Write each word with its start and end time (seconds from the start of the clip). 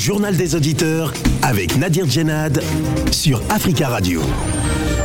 journal 0.00 0.34
des 0.34 0.54
auditeurs 0.54 1.12
avec 1.42 1.76
Nadir 1.76 2.08
Djenad 2.08 2.62
sur 3.12 3.42
Africa 3.50 3.88
Radio. 3.88 4.22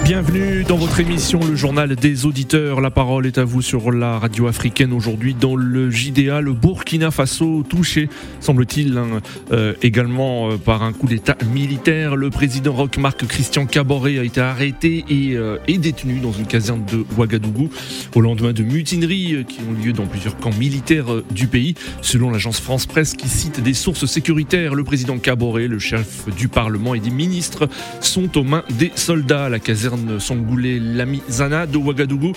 Bienvenue 0.05 0.63
dans 0.63 0.77
votre 0.77 0.99
émission 0.99 1.39
Le 1.43 1.55
Journal 1.55 1.95
des 1.95 2.27
Auditeurs. 2.27 2.79
La 2.79 2.91
parole 2.91 3.25
est 3.25 3.39
à 3.39 3.43
vous 3.43 3.63
sur 3.63 3.91
la 3.91 4.19
radio 4.19 4.45
africaine 4.45 4.93
aujourd'hui 4.93 5.33
dans 5.33 5.55
le 5.55 5.89
JDA, 5.89 6.41
le 6.41 6.53
Burkina 6.53 7.09
Faso 7.09 7.63
touché, 7.67 8.07
semble-t-il, 8.39 8.99
hein, 8.99 9.19
euh, 9.51 9.73
également 9.81 10.51
euh, 10.51 10.57
par 10.57 10.83
un 10.83 10.93
coup 10.93 11.07
d'État 11.07 11.35
militaire. 11.51 12.15
Le 12.15 12.29
président 12.29 12.73
Roch 12.73 12.97
Marc 12.97 13.25
Christian 13.25 13.65
Caboret 13.65 14.19
a 14.19 14.23
été 14.23 14.41
arrêté 14.41 15.03
et, 15.09 15.35
euh, 15.37 15.57
détenu 15.67 16.19
dans 16.19 16.33
une 16.33 16.45
caserne 16.45 16.85
de 16.85 17.03
Ouagadougou 17.17 17.71
au 18.13 18.21
lendemain 18.21 18.53
de 18.53 18.61
mutineries 18.61 19.43
qui 19.47 19.61
ont 19.61 19.83
lieu 19.83 19.91
dans 19.91 20.05
plusieurs 20.05 20.37
camps 20.37 20.53
militaires 20.53 21.07
du 21.31 21.47
pays. 21.47 21.73
Selon 22.03 22.29
l'agence 22.29 22.59
France 22.59 22.85
Presse 22.85 23.15
qui 23.15 23.27
cite 23.27 23.59
des 23.59 23.73
sources 23.73 24.05
sécuritaires, 24.05 24.75
le 24.75 24.83
président 24.83 25.17
Caboret, 25.17 25.67
le 25.67 25.79
chef 25.79 26.27
du 26.37 26.47
Parlement 26.47 26.93
et 26.93 26.99
des 26.99 27.09
ministres 27.09 27.67
sont 28.01 28.37
aux 28.37 28.43
mains 28.43 28.63
des 28.77 28.91
soldats. 28.93 29.49
La 29.49 29.57
caserne 29.57 29.94
Sangoulé 30.19 30.79
Lamizana 30.79 31.65
de 31.65 31.77
Ouagadougou. 31.77 32.33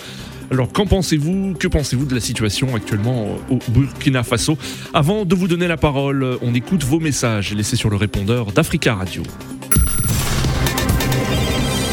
Alors 0.50 0.72
qu'en 0.72 0.86
pensez-vous? 0.86 1.54
Que 1.58 1.68
pensez-vous 1.68 2.06
de 2.06 2.14
la 2.14 2.20
situation 2.20 2.74
actuellement 2.74 3.36
au 3.50 3.58
Burkina 3.68 4.22
Faso? 4.22 4.56
Avant 4.94 5.24
de 5.24 5.34
vous 5.34 5.48
donner 5.48 5.68
la 5.68 5.76
parole, 5.76 6.38
on 6.42 6.54
écoute 6.54 6.84
vos 6.84 7.00
messages 7.00 7.54
laissés 7.54 7.76
sur 7.76 7.90
le 7.90 7.96
répondeur 7.96 8.46
d'Africa 8.52 8.94
Radio. 8.94 9.22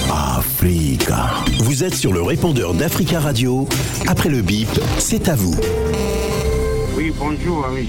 Africa. 0.10 1.30
Vous 1.60 1.84
êtes 1.84 1.94
sur 1.94 2.14
le 2.14 2.22
répondeur 2.22 2.74
d'Africa 2.74 3.20
Radio. 3.20 3.68
Après 4.08 4.30
le 4.30 4.42
bip, 4.42 4.70
c'est 4.98 5.30
à 5.30 5.36
vous. 5.36 5.56
Oui, 6.96 7.12
bonjour, 7.20 7.66
ami. 7.66 7.86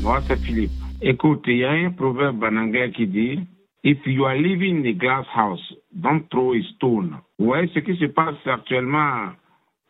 Moi, 0.00 0.22
c'est 0.28 0.38
Philippe. 0.40 0.70
Écoute, 1.02 1.42
il 1.48 1.58
y 1.58 1.64
a 1.64 1.72
un 1.72 1.90
proverbe 1.90 2.42
en 2.44 2.56
anglais 2.56 2.90
qui 2.96 3.06
dit 3.06 3.40
If 3.84 3.98
you 4.06 4.24
are 4.24 4.34
living 4.34 4.80
in 4.80 4.86
a 4.86 4.92
glass 4.94 5.26
house, 5.26 5.60
don't 5.92 6.26
throw 6.30 6.54
a 6.54 6.62
stone. 6.74 7.18
Vous 7.38 7.44
voyez 7.44 7.68
ce 7.74 7.80
qui 7.80 7.94
se 7.98 8.06
passe 8.06 8.46
actuellement 8.46 9.32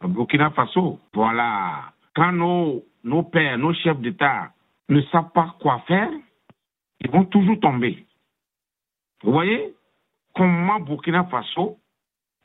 au 0.02 0.08
Burkina 0.08 0.50
Faso? 0.50 0.98
Voilà. 1.12 1.92
Quand 2.16 2.32
nos, 2.32 2.82
nos 3.04 3.22
pères, 3.22 3.56
nos 3.56 3.72
chefs 3.72 4.00
d'État 4.00 4.50
ne 4.88 5.00
savent 5.12 5.30
pas 5.32 5.54
quoi 5.60 5.78
faire, 5.86 6.10
ils 7.02 7.10
vont 7.10 7.24
toujours 7.26 7.60
tomber. 7.60 8.04
Vous 9.22 9.30
voyez 9.30 9.72
comment 10.34 10.80
Burkina 10.80 11.22
Faso 11.26 11.78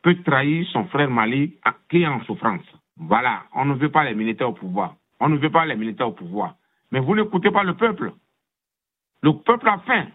peut 0.04 0.22
trahir 0.22 0.68
son 0.72 0.86
frère 0.86 1.10
Mali 1.10 1.58
qui 1.90 2.04
est 2.04 2.08
en 2.08 2.24
souffrance? 2.26 2.62
Voilà, 2.96 3.46
on 3.56 3.66
ne 3.66 3.74
veut 3.74 3.90
pas 3.90 4.04
les 4.04 4.14
militaires 4.14 4.50
au 4.50 4.54
pouvoir. 4.54 4.98
On 5.20 5.30
ne 5.30 5.38
veut 5.38 5.50
pas 5.50 5.66
les 5.66 5.76
militaires 5.76 6.10
au 6.10 6.12
pouvoir. 6.12 6.58
Mais 6.92 7.00
vous 7.00 7.16
n'écoutez 7.16 7.50
pas 7.50 7.64
le 7.64 7.74
peuple. 7.74 8.14
Le 9.24 9.34
peuple 9.34 9.68
a 9.68 9.80
faim. 9.80 10.06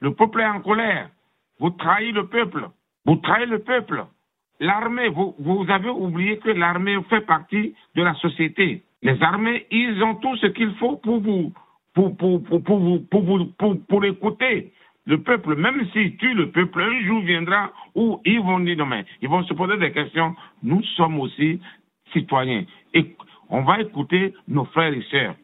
Le 0.00 0.14
peuple 0.14 0.40
est 0.40 0.46
en 0.46 0.60
colère. 0.60 1.10
Vous 1.58 1.70
trahissez 1.70 2.12
le 2.12 2.26
peuple. 2.26 2.68
Vous 3.04 3.16
trahissez 3.16 3.50
le 3.50 3.58
peuple. 3.60 4.04
L'armée, 4.60 5.08
vous, 5.08 5.66
avez 5.68 5.88
oublié 5.88 6.38
que 6.38 6.50
l'armée 6.50 6.98
fait 7.08 7.22
partie 7.22 7.74
de 7.94 8.02
la 8.02 8.14
société. 8.14 8.82
Les 9.02 9.22
armées, 9.22 9.66
ils 9.70 10.02
ont 10.02 10.16
tout 10.16 10.36
ce 10.36 10.46
qu'il 10.48 10.74
faut 10.74 10.96
pour 10.96 11.20
vous, 11.20 11.52
pour, 11.94 12.16
pour, 12.16 12.42
pour, 12.42 12.62
pour, 12.62 12.78
vous, 12.78 13.00
pour, 13.10 13.22
vous, 13.22 13.46
pour, 13.58 13.76
pour 13.86 14.04
écouter 14.04 14.72
le 15.06 15.22
peuple, 15.22 15.56
même 15.56 15.86
s'ils 15.92 16.16
tuent 16.18 16.34
le 16.34 16.50
peuple, 16.50 16.80
un 16.82 17.00
jour 17.06 17.22
viendra 17.22 17.72
où 17.94 18.20
ils 18.24 18.40
vont 18.40 18.60
dire 18.60 18.76
non 18.76 19.02
ils 19.22 19.28
vont 19.28 19.42
se 19.44 19.54
poser 19.54 19.78
des 19.78 19.92
questions. 19.92 20.36
Nous 20.62 20.82
sommes 20.96 21.18
aussi 21.18 21.60
citoyens 22.12 22.64
et 22.94 23.16
on 23.48 23.62
va 23.62 23.80
écouter 23.80 24.34
nos 24.46 24.66
frères 24.66 24.92
et 24.92 25.02
sœurs. 25.10 25.34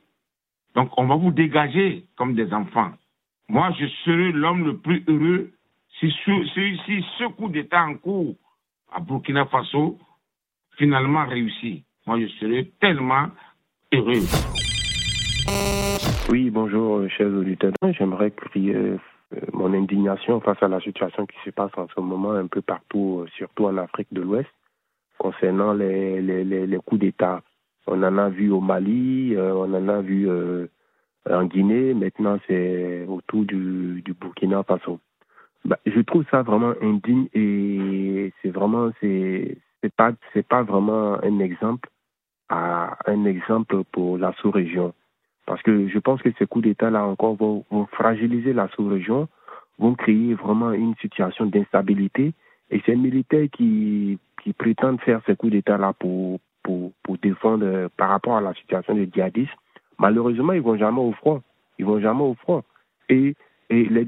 Donc 0.74 0.90
on 0.98 1.06
va 1.06 1.16
vous 1.16 1.30
dégager 1.30 2.04
comme 2.16 2.34
des 2.34 2.52
enfants. 2.52 2.92
Moi, 3.48 3.70
je 3.78 3.86
serai 4.04 4.32
l'homme 4.32 4.64
le 4.64 4.76
plus 4.76 5.04
heureux 5.06 5.50
si 6.00 6.10
ce, 6.24 7.28
coup 7.36 7.48
d'État 7.48 7.82
en 7.84 7.94
cours 7.94 8.34
à 8.92 9.00
Burkina 9.00 9.46
Faso 9.46 9.98
finalement 10.76 11.26
réussit. 11.26 11.84
Moi, 12.06 12.20
je 12.20 12.26
serai 12.38 12.72
tellement 12.80 13.28
heureux. 13.92 14.24
Oui, 16.28 16.50
bonjour, 16.50 16.98
euh, 16.98 17.08
chers 17.08 17.28
auditeurs. 17.28 17.72
J'aimerais 17.96 18.32
crier 18.32 18.74
euh, 18.74 18.98
mon 19.52 19.72
indignation 19.72 20.40
face 20.40 20.60
à 20.60 20.68
la 20.68 20.80
situation 20.80 21.24
qui 21.24 21.36
se 21.44 21.50
passe 21.50 21.70
en 21.76 21.86
ce 21.94 22.00
moment 22.00 22.32
un 22.32 22.48
peu 22.48 22.62
partout, 22.62 23.20
euh, 23.22 23.28
surtout 23.36 23.66
en 23.66 23.76
Afrique 23.76 24.08
de 24.10 24.22
l'Ouest, 24.22 24.50
concernant 25.18 25.72
les, 25.72 26.20
les, 26.20 26.44
les, 26.44 26.78
coups 26.84 27.00
d'État. 27.00 27.42
On 27.86 28.02
en 28.02 28.18
a 28.18 28.28
vu 28.28 28.50
au 28.50 28.60
Mali, 28.60 29.36
on 29.38 29.72
en 29.72 29.88
a 29.88 30.00
vu 30.00 30.28
en 31.30 31.44
Guinée, 31.44 31.94
maintenant 31.94 32.38
c'est 32.46 33.04
autour 33.08 33.44
du, 33.44 34.02
Burkina 34.20 34.62
Faso. 34.62 35.00
Bah, 35.64 35.78
je 35.84 36.00
trouve 36.00 36.24
ça 36.30 36.42
vraiment 36.42 36.74
indigne 36.80 37.26
et 37.34 38.32
c'est 38.40 38.50
vraiment 38.50 38.90
c'est 39.00 39.58
c'est 39.82 39.92
pas 39.94 40.12
c'est 40.32 40.46
pas 40.46 40.62
vraiment 40.62 41.22
un 41.22 41.38
exemple 41.40 41.88
à 42.48 42.96
un 43.06 43.24
exemple 43.24 43.82
pour 43.92 44.18
la 44.18 44.32
sous-région. 44.34 44.94
Parce 45.46 45.62
que 45.62 45.88
je 45.88 45.98
pense 45.98 46.22
que 46.22 46.30
ces 46.38 46.46
coups 46.46 46.64
d'État 46.64 46.90
là 46.90 47.04
encore 47.04 47.34
vont, 47.34 47.64
vont 47.70 47.86
fragiliser 47.86 48.52
la 48.52 48.68
sous-région, 48.68 49.28
vont 49.78 49.94
créer 49.94 50.34
vraiment 50.34 50.72
une 50.72 50.94
situation 50.96 51.46
d'instabilité. 51.46 52.32
Et 52.70 52.80
ces 52.86 52.96
militaires 52.96 53.48
qui 53.52 54.18
qui 54.42 54.52
prétendent 54.52 55.00
faire 55.00 55.20
ces 55.26 55.34
coups 55.34 55.52
d'État 55.52 55.78
là 55.78 55.92
pour 55.98 56.38
pour 56.62 56.92
pour 57.02 57.18
défendre 57.18 57.88
par 57.96 58.10
rapport 58.10 58.36
à 58.36 58.40
la 58.40 58.54
situation 58.54 58.94
des 58.94 59.08
djihadistes 59.12 59.50
Malheureusement, 59.98 60.52
ils 60.52 60.62
vont 60.62 60.76
jamais 60.76 61.00
au 61.00 61.12
front. 61.12 61.42
Ils 61.78 61.84
vont 61.84 62.00
jamais 62.00 62.22
au 62.22 62.34
front. 62.34 62.62
Et, 63.08 63.34
les, 63.68 64.06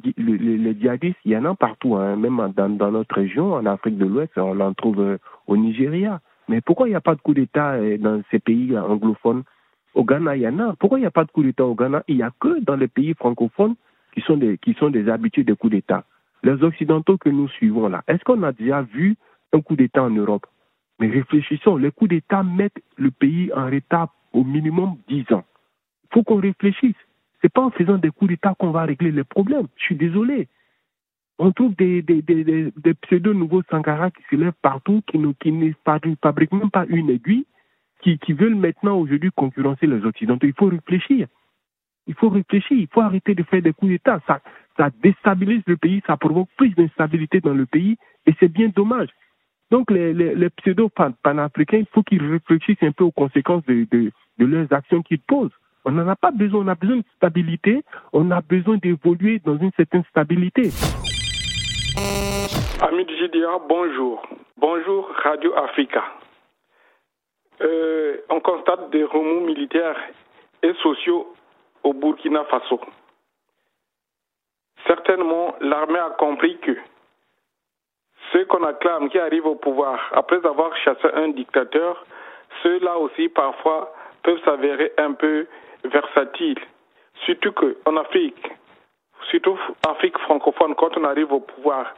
djihadistes, 0.78 1.18
il 1.24 1.32
y 1.32 1.36
en 1.36 1.44
a 1.44 1.54
partout, 1.54 1.96
hein, 1.96 2.16
même 2.16 2.52
dans, 2.56 2.68
dans, 2.68 2.92
notre 2.92 3.16
région, 3.16 3.54
en 3.54 3.66
Afrique 3.66 3.98
de 3.98 4.06
l'Ouest, 4.06 4.32
on 4.36 4.60
en 4.60 4.72
trouve 4.72 5.00
euh, 5.00 5.18
au 5.48 5.56
Nigeria. 5.56 6.20
Mais 6.48 6.60
pourquoi 6.60 6.86
il 6.86 6.90
n'y 6.90 6.96
a 6.96 7.00
pas 7.00 7.16
de 7.16 7.20
coup 7.20 7.34
d'État 7.34 7.72
euh, 7.72 7.98
dans 7.98 8.22
ces 8.30 8.38
pays 8.38 8.78
anglophones? 8.78 9.42
Au 9.94 10.04
Ghana, 10.04 10.36
il 10.36 10.42
y 10.42 10.48
en 10.48 10.58
a. 10.60 10.76
Pourquoi 10.76 10.98
il 10.98 11.02
n'y 11.02 11.06
a 11.06 11.10
pas 11.10 11.24
de 11.24 11.30
coup 11.32 11.42
d'État 11.42 11.64
au 11.64 11.74
Ghana? 11.74 12.04
Il 12.06 12.16
n'y 12.16 12.22
a 12.22 12.30
que 12.38 12.60
dans 12.60 12.76
les 12.76 12.86
pays 12.86 13.14
francophones 13.14 13.74
qui 14.14 14.20
sont 14.20 14.36
des, 14.36 14.58
qui 14.58 14.74
sont 14.74 14.90
des 14.90 15.08
habitués 15.08 15.44
de 15.44 15.54
coups 15.54 15.72
d'État. 15.72 16.04
Les 16.44 16.62
Occidentaux 16.62 17.18
que 17.18 17.28
nous 17.28 17.48
suivons 17.48 17.88
là, 17.88 18.04
est-ce 18.06 18.22
qu'on 18.22 18.42
a 18.44 18.52
déjà 18.52 18.82
vu 18.82 19.16
un 19.52 19.60
coup 19.60 19.74
d'État 19.74 20.04
en 20.04 20.10
Europe? 20.10 20.46
Mais 21.00 21.08
réfléchissons, 21.08 21.76
les 21.76 21.90
coups 21.90 22.10
d'État 22.10 22.42
mettent 22.42 22.80
le 22.96 23.10
pays 23.10 23.50
en 23.54 23.66
retard 23.66 24.14
au 24.32 24.44
minimum 24.44 24.96
10 25.08 25.32
ans. 25.32 25.44
Il 26.10 26.14
faut 26.14 26.22
qu'on 26.22 26.40
réfléchisse. 26.40 26.96
C'est 27.40 27.52
pas 27.52 27.62
en 27.62 27.70
faisant 27.70 27.98
des 27.98 28.10
coups 28.10 28.30
d'État 28.30 28.54
qu'on 28.58 28.70
va 28.70 28.84
régler 28.84 29.12
les 29.12 29.24
problèmes. 29.24 29.68
Je 29.76 29.84
suis 29.84 29.96
désolé. 29.96 30.48
On 31.38 31.52
trouve 31.52 31.74
des, 31.76 32.02
pseudo-nouveaux 33.02 33.62
Sankara 33.70 34.10
qui 34.10 34.22
se 34.28 34.36
lèvent 34.36 34.52
partout, 34.60 35.02
qui 35.06 35.18
ne, 35.18 35.72
fabriquent 35.84 36.52
même 36.52 36.70
pas 36.70 36.84
une 36.88 37.10
aiguille, 37.10 37.46
qui, 38.02 38.18
veulent 38.32 38.56
maintenant 38.56 38.98
aujourd'hui 38.98 39.30
concurrencer 39.34 39.86
les 39.86 40.04
Occidentaux. 40.04 40.46
Il 40.46 40.54
faut 40.54 40.66
réfléchir. 40.66 41.28
Il 42.08 42.14
faut 42.14 42.28
réfléchir. 42.28 42.76
Il 42.76 42.88
faut 42.88 43.02
arrêter 43.02 43.34
de 43.34 43.42
faire 43.44 43.62
des 43.62 43.72
coups 43.72 43.92
d'État. 43.92 44.20
Ça, 44.26 44.90
déstabilise 45.02 45.62
le 45.66 45.76
pays, 45.76 46.02
ça 46.06 46.16
provoque 46.16 46.48
plus 46.56 46.70
d'instabilité 46.70 47.40
dans 47.40 47.54
le 47.54 47.66
pays 47.66 47.96
et 48.26 48.34
c'est 48.40 48.48
bien 48.48 48.68
dommage. 48.68 49.08
Donc 49.70 49.90
les, 49.90 50.50
pseudo-panafricains, 50.50 51.78
il 51.78 51.86
faut 51.92 52.02
qu'ils 52.02 52.24
réfléchissent 52.24 52.82
un 52.82 52.92
peu 52.92 53.04
aux 53.04 53.12
conséquences 53.12 53.64
de 53.66 54.12
leurs 54.38 54.72
actions 54.72 55.02
qu'ils 55.02 55.20
posent. 55.20 55.52
On 55.84 55.92
n'en 55.92 56.08
a 56.08 56.16
pas 56.16 56.30
besoin, 56.30 56.64
on 56.64 56.68
a 56.68 56.74
besoin 56.74 56.96
de 56.96 57.04
stabilité, 57.16 57.82
on 58.12 58.30
a 58.30 58.40
besoin 58.40 58.76
d'évoluer 58.76 59.40
dans 59.44 59.56
une 59.56 59.70
certaine 59.76 60.04
stabilité. 60.10 60.70
Amis 62.80 63.04
du 63.04 63.16
GDA, 63.16 63.58
bonjour. 63.68 64.26
Bonjour 64.56 65.10
Radio 65.22 65.54
Africa. 65.56 66.04
Euh, 67.60 68.18
on 68.28 68.40
constate 68.40 68.90
des 68.90 69.04
remous 69.04 69.40
militaires 69.46 69.98
et 70.62 70.72
sociaux 70.82 71.34
au 71.82 71.92
Burkina 71.92 72.44
Faso. 72.44 72.80
Certainement, 74.86 75.54
l'armée 75.60 75.98
a 75.98 76.10
compris 76.10 76.58
que 76.58 76.76
ceux 78.32 78.44
qu'on 78.44 78.62
acclame 78.64 79.08
qui 79.10 79.18
arrivent 79.18 79.46
au 79.46 79.56
pouvoir 79.56 79.98
après 80.12 80.44
avoir 80.44 80.76
chassé 80.78 81.08
un 81.14 81.28
dictateur, 81.28 82.04
ceux-là 82.62 82.98
aussi 82.98 83.28
parfois 83.28 83.92
peuvent 84.22 84.42
s'avérer 84.44 84.92
un 84.98 85.12
peu 85.12 85.46
versatile. 85.84 86.58
Surtout 87.24 87.52
qu'en 87.52 87.96
Afrique, 87.96 88.50
surtout 89.30 89.58
Afrique 89.86 90.18
francophone, 90.18 90.74
quand 90.74 90.96
on 90.96 91.04
arrive 91.04 91.32
au 91.32 91.40
pouvoir, 91.40 91.94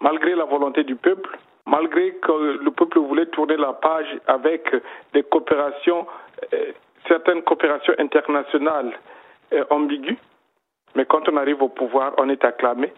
malgré 0.00 0.34
la 0.34 0.44
volonté 0.44 0.84
du 0.84 0.96
peuple, 0.96 1.38
malgré 1.66 2.14
que 2.16 2.58
le 2.62 2.70
peuple 2.70 2.98
voulait 2.98 3.26
tourner 3.26 3.56
la 3.56 3.72
page 3.72 4.08
avec 4.26 4.74
des 5.12 5.22
coopérations, 5.22 6.06
euh, 6.52 6.72
certaines 7.06 7.42
coopérations 7.42 7.94
internationales 7.98 8.92
euh, 9.52 9.64
ambiguës, 9.70 10.16
mais 10.94 11.04
quand 11.04 11.28
on 11.28 11.36
arrive 11.36 11.62
au 11.62 11.68
pouvoir, 11.68 12.12
on 12.18 12.28
est 12.28 12.44
acclamé. 12.44 12.92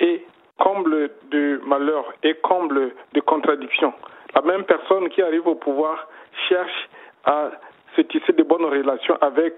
Et 0.00 0.24
comble 0.58 1.10
de 1.30 1.60
malheur 1.64 2.12
et 2.22 2.34
comble 2.34 2.92
de 3.12 3.20
contradiction, 3.20 3.92
la 4.34 4.42
même 4.42 4.64
personne 4.64 5.08
qui 5.10 5.22
arrive 5.22 5.46
au 5.46 5.54
pouvoir 5.54 6.08
cherche 6.48 6.88
à 7.24 7.50
c'est 7.94 8.08
tisser 8.08 8.32
de 8.32 8.42
bonnes 8.42 8.64
relations 8.64 9.16
avec 9.20 9.54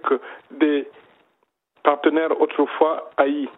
des 0.51 0.89
partenaires 1.83 2.41
autrefois 2.41 3.11
haïs. 3.17 3.49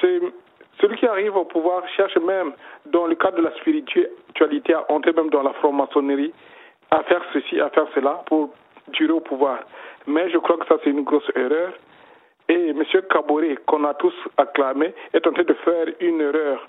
celui 0.00 0.96
qui 0.96 1.06
arrive 1.06 1.36
au 1.36 1.44
pouvoir 1.44 1.86
cherche 1.96 2.16
même, 2.16 2.52
dans 2.86 3.06
le 3.06 3.14
cadre 3.14 3.38
de 3.38 3.42
la 3.42 3.54
spiritualité, 3.56 4.74
à 4.74 4.90
entrer 4.90 5.12
même 5.12 5.30
dans 5.30 5.42
la 5.42 5.52
franc-maçonnerie, 5.54 6.32
à 6.90 7.02
faire 7.04 7.22
ceci, 7.32 7.60
à 7.60 7.70
faire 7.70 7.86
cela 7.94 8.22
pour 8.26 8.50
durer 8.88 9.12
au 9.12 9.20
pouvoir. 9.20 9.60
Mais 10.06 10.30
je 10.30 10.38
crois 10.38 10.58
que 10.58 10.66
ça, 10.66 10.76
c'est 10.82 10.90
une 10.90 11.04
grosse 11.04 11.30
erreur. 11.34 11.72
Et 12.48 12.70
M. 12.70 12.82
Kaboré, 13.08 13.56
qu'on 13.66 13.84
a 13.84 13.94
tous 13.94 14.14
acclamé, 14.36 14.92
est 15.14 15.26
en 15.26 15.32
train 15.32 15.44
de 15.44 15.54
faire 15.54 15.86
une 16.00 16.20
erreur. 16.20 16.66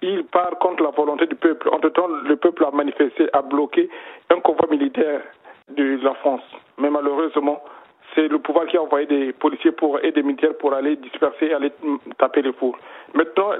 Il 0.00 0.24
part 0.24 0.58
contre 0.58 0.82
la 0.82 0.90
volonté 0.90 1.26
du 1.26 1.34
peuple. 1.34 1.68
Entre-temps, 1.70 2.08
le 2.08 2.36
peuple 2.36 2.64
a 2.64 2.70
manifesté, 2.70 3.28
a 3.32 3.42
bloqué 3.42 3.88
un 4.30 4.40
convoi 4.40 4.68
militaire 4.70 5.22
de 5.70 5.98
la 6.02 6.14
France. 6.14 6.42
Mais 6.78 6.90
malheureusement, 6.90 7.62
c'est 8.14 8.28
le 8.28 8.38
pouvoir 8.38 8.66
qui 8.66 8.76
a 8.76 8.82
envoyé 8.82 9.06
des 9.06 9.32
policiers 9.32 9.72
pour, 9.72 9.98
et 10.04 10.12
des 10.12 10.22
militaires 10.22 10.56
pour 10.58 10.74
aller 10.74 10.96
disperser, 10.96 11.52
aller 11.52 11.72
taper 12.18 12.42
les 12.42 12.52
fours. 12.52 12.76
Maintenant, 13.14 13.50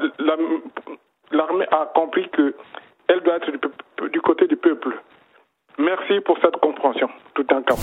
l'armée 1.31 1.67
a 1.71 1.91
compris 1.95 2.29
qu'elle 2.31 3.21
doit 3.21 3.37
être 3.37 3.51
du, 3.51 4.11
du, 4.11 4.21
côté 4.21 4.47
du 4.47 4.57
peuple. 4.57 5.01
Merci 5.79 6.21
pour 6.25 6.39
cette 6.41 6.57
compréhension, 6.57 7.09
tout 7.35 7.47
un 7.51 7.63
cas. 7.63 7.75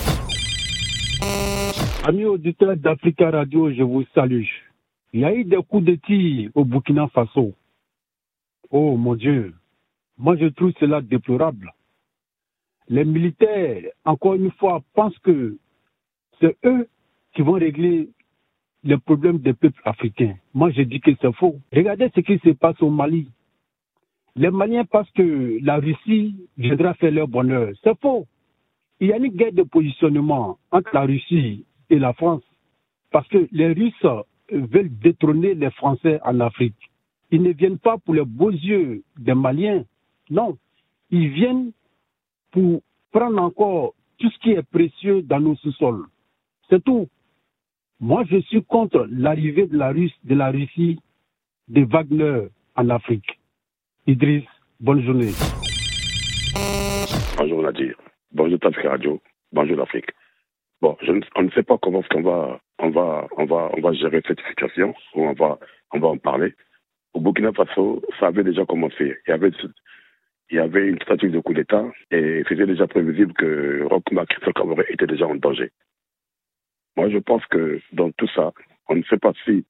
Amis 2.04 2.24
auditeurs 2.24 2.76
d'Africa 2.76 3.30
Radio, 3.30 3.70
je 3.70 3.82
vous 3.82 4.04
salue. 4.14 4.46
Il 5.12 5.20
y 5.20 5.24
a 5.24 5.34
eu 5.34 5.44
des 5.44 5.62
coups 5.68 5.84
de 5.84 5.94
tir 5.96 6.50
au 6.54 6.64
Burkina 6.64 7.06
Faso. 7.08 7.52
Oh 8.70 8.96
mon 8.96 9.14
Dieu, 9.14 9.52
moi 10.16 10.36
je 10.36 10.46
trouve 10.46 10.72
cela 10.80 11.02
déplorable. 11.02 11.70
Les 12.88 13.04
militaires, 13.04 13.82
encore 14.04 14.34
une 14.34 14.50
fois, 14.52 14.82
pensent 14.94 15.18
que 15.18 15.56
c'est 16.40 16.56
eux 16.64 16.88
qui 17.34 17.42
vont 17.42 17.52
régler 17.52 18.10
les 18.84 18.98
problèmes 18.98 19.38
des 19.38 19.52
peuples 19.52 19.80
africains. 19.84 20.34
Moi 20.54 20.70
je 20.70 20.82
dis 20.82 21.00
que 21.00 21.12
c'est 21.20 21.32
faux. 21.34 21.56
Regardez 21.72 22.10
ce 22.14 22.20
qui 22.20 22.38
se 22.38 22.50
passe 22.50 22.80
au 22.82 22.90
Mali. 22.90 23.28
Les 24.34 24.50
Maliens 24.50 24.84
pensent 24.84 25.10
que 25.10 25.58
la 25.62 25.76
Russie 25.76 26.34
viendra 26.56 26.94
faire 26.94 27.12
leur 27.12 27.28
bonheur. 27.28 27.72
C'est 27.84 27.98
faux. 28.00 28.26
Il 28.98 29.08
y 29.08 29.12
a 29.12 29.18
une 29.18 29.28
guerre 29.28 29.52
de 29.52 29.62
positionnement 29.62 30.58
entre 30.70 30.90
la 30.94 31.02
Russie 31.02 31.64
et 31.90 31.98
la 31.98 32.12
France. 32.14 32.42
Parce 33.10 33.28
que 33.28 33.46
les 33.52 33.72
Russes 33.72 34.06
veulent 34.50 34.96
détrôner 34.98 35.54
les 35.54 35.70
Français 35.70 36.18
en 36.24 36.40
Afrique. 36.40 36.90
Ils 37.30 37.42
ne 37.42 37.52
viennent 37.52 37.78
pas 37.78 37.98
pour 37.98 38.14
les 38.14 38.24
beaux 38.24 38.50
yeux 38.50 39.02
des 39.18 39.34
Maliens. 39.34 39.84
Non. 40.30 40.56
Ils 41.10 41.28
viennent 41.28 41.72
pour 42.52 42.82
prendre 43.10 43.42
encore 43.42 43.94
tout 44.18 44.30
ce 44.30 44.38
qui 44.38 44.50
est 44.52 44.62
précieux 44.62 45.22
dans 45.22 45.40
nos 45.40 45.56
sous-sols. 45.56 46.04
C'est 46.70 46.82
tout. 46.84 47.08
Moi, 48.00 48.24
je 48.30 48.40
suis 48.42 48.62
contre 48.64 49.06
l'arrivée 49.10 49.66
de 49.66 49.76
la, 49.76 49.92
de 49.92 50.34
la 50.34 50.50
Russie, 50.50 51.00
de 51.68 51.84
Wagner 51.84 52.48
en 52.76 52.88
Afrique. 52.90 53.40
Idriss, 54.06 54.44
bonne 54.80 55.02
journée. 55.02 55.32
Bonjour 57.36 57.62
Nadir. 57.62 57.96
Bonjour 58.32 58.58
Tafika 58.58 58.90
Radio. 58.90 59.20
Bonjour 59.52 59.76
l'Afrique. 59.76 60.10
Bon, 60.80 60.96
on 61.36 61.42
ne 61.42 61.50
sait 61.50 61.62
pas 61.62 61.78
comment 61.78 62.02
on 62.14 62.22
va, 62.22 62.60
on 62.78 62.90
va, 62.90 63.28
on 63.36 63.44
va, 63.44 63.70
on 63.76 63.80
va 63.80 63.92
gérer 63.92 64.20
cette 64.26 64.40
situation, 64.48 64.94
ou 65.14 65.26
on 65.26 65.32
va, 65.32 65.58
on 65.92 66.00
va 66.00 66.08
en 66.08 66.18
parler. 66.18 66.54
Au 67.14 67.20
Burkina 67.20 67.52
Faso, 67.52 68.02
ça 68.18 68.28
avait 68.28 68.42
déjà 68.42 68.64
commencé. 68.64 69.16
Il 69.26 69.30
y 69.30 69.32
avait, 69.32 69.52
il 70.52 70.56
y 70.56 70.60
avait 70.60 70.86
une 70.86 71.00
stratégie 71.00 71.32
de 71.32 71.40
coup 71.40 71.54
d'État 71.54 71.84
et 72.10 72.44
c'était 72.46 72.66
déjà 72.66 72.86
prévisible 72.86 73.32
que 73.32 73.82
Rochma 73.84 74.26
Christophe 74.26 74.52
Cameroun 74.52 74.84
était 74.90 75.06
déjà 75.06 75.26
en 75.26 75.34
danger. 75.34 75.70
Moi, 76.96 77.08
je 77.08 77.18
pense 77.18 77.44
que 77.46 77.80
dans 77.92 78.10
tout 78.12 78.28
ça, 78.34 78.52
on 78.88 78.96
ne 78.96 79.02
sait 79.04 79.16
pas 79.16 79.32
si 79.44 79.64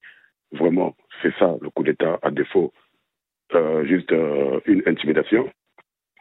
vraiment 0.51 0.95
c'est 1.21 1.33
ça 1.39 1.55
le 1.61 1.69
coup 1.69 1.83
d'État, 1.83 2.19
à 2.21 2.31
défaut 2.31 2.73
euh, 3.55 3.85
juste 3.85 4.11
euh, 4.11 4.59
une 4.65 4.83
intimidation. 4.85 5.49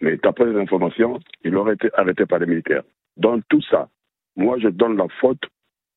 Mais 0.00 0.17
d'après 0.17 0.47
les 0.47 0.59
informations, 0.59 1.19
il 1.44 1.56
aurait 1.56 1.75
été 1.75 1.88
arrêté 1.94 2.25
par 2.25 2.38
les 2.38 2.47
militaires. 2.47 2.85
Dans 3.17 3.41
tout 3.41 3.62
ça, 3.62 3.88
moi, 4.37 4.58
je 4.58 4.69
donne 4.69 4.97
la 4.97 5.08
faute 5.20 5.43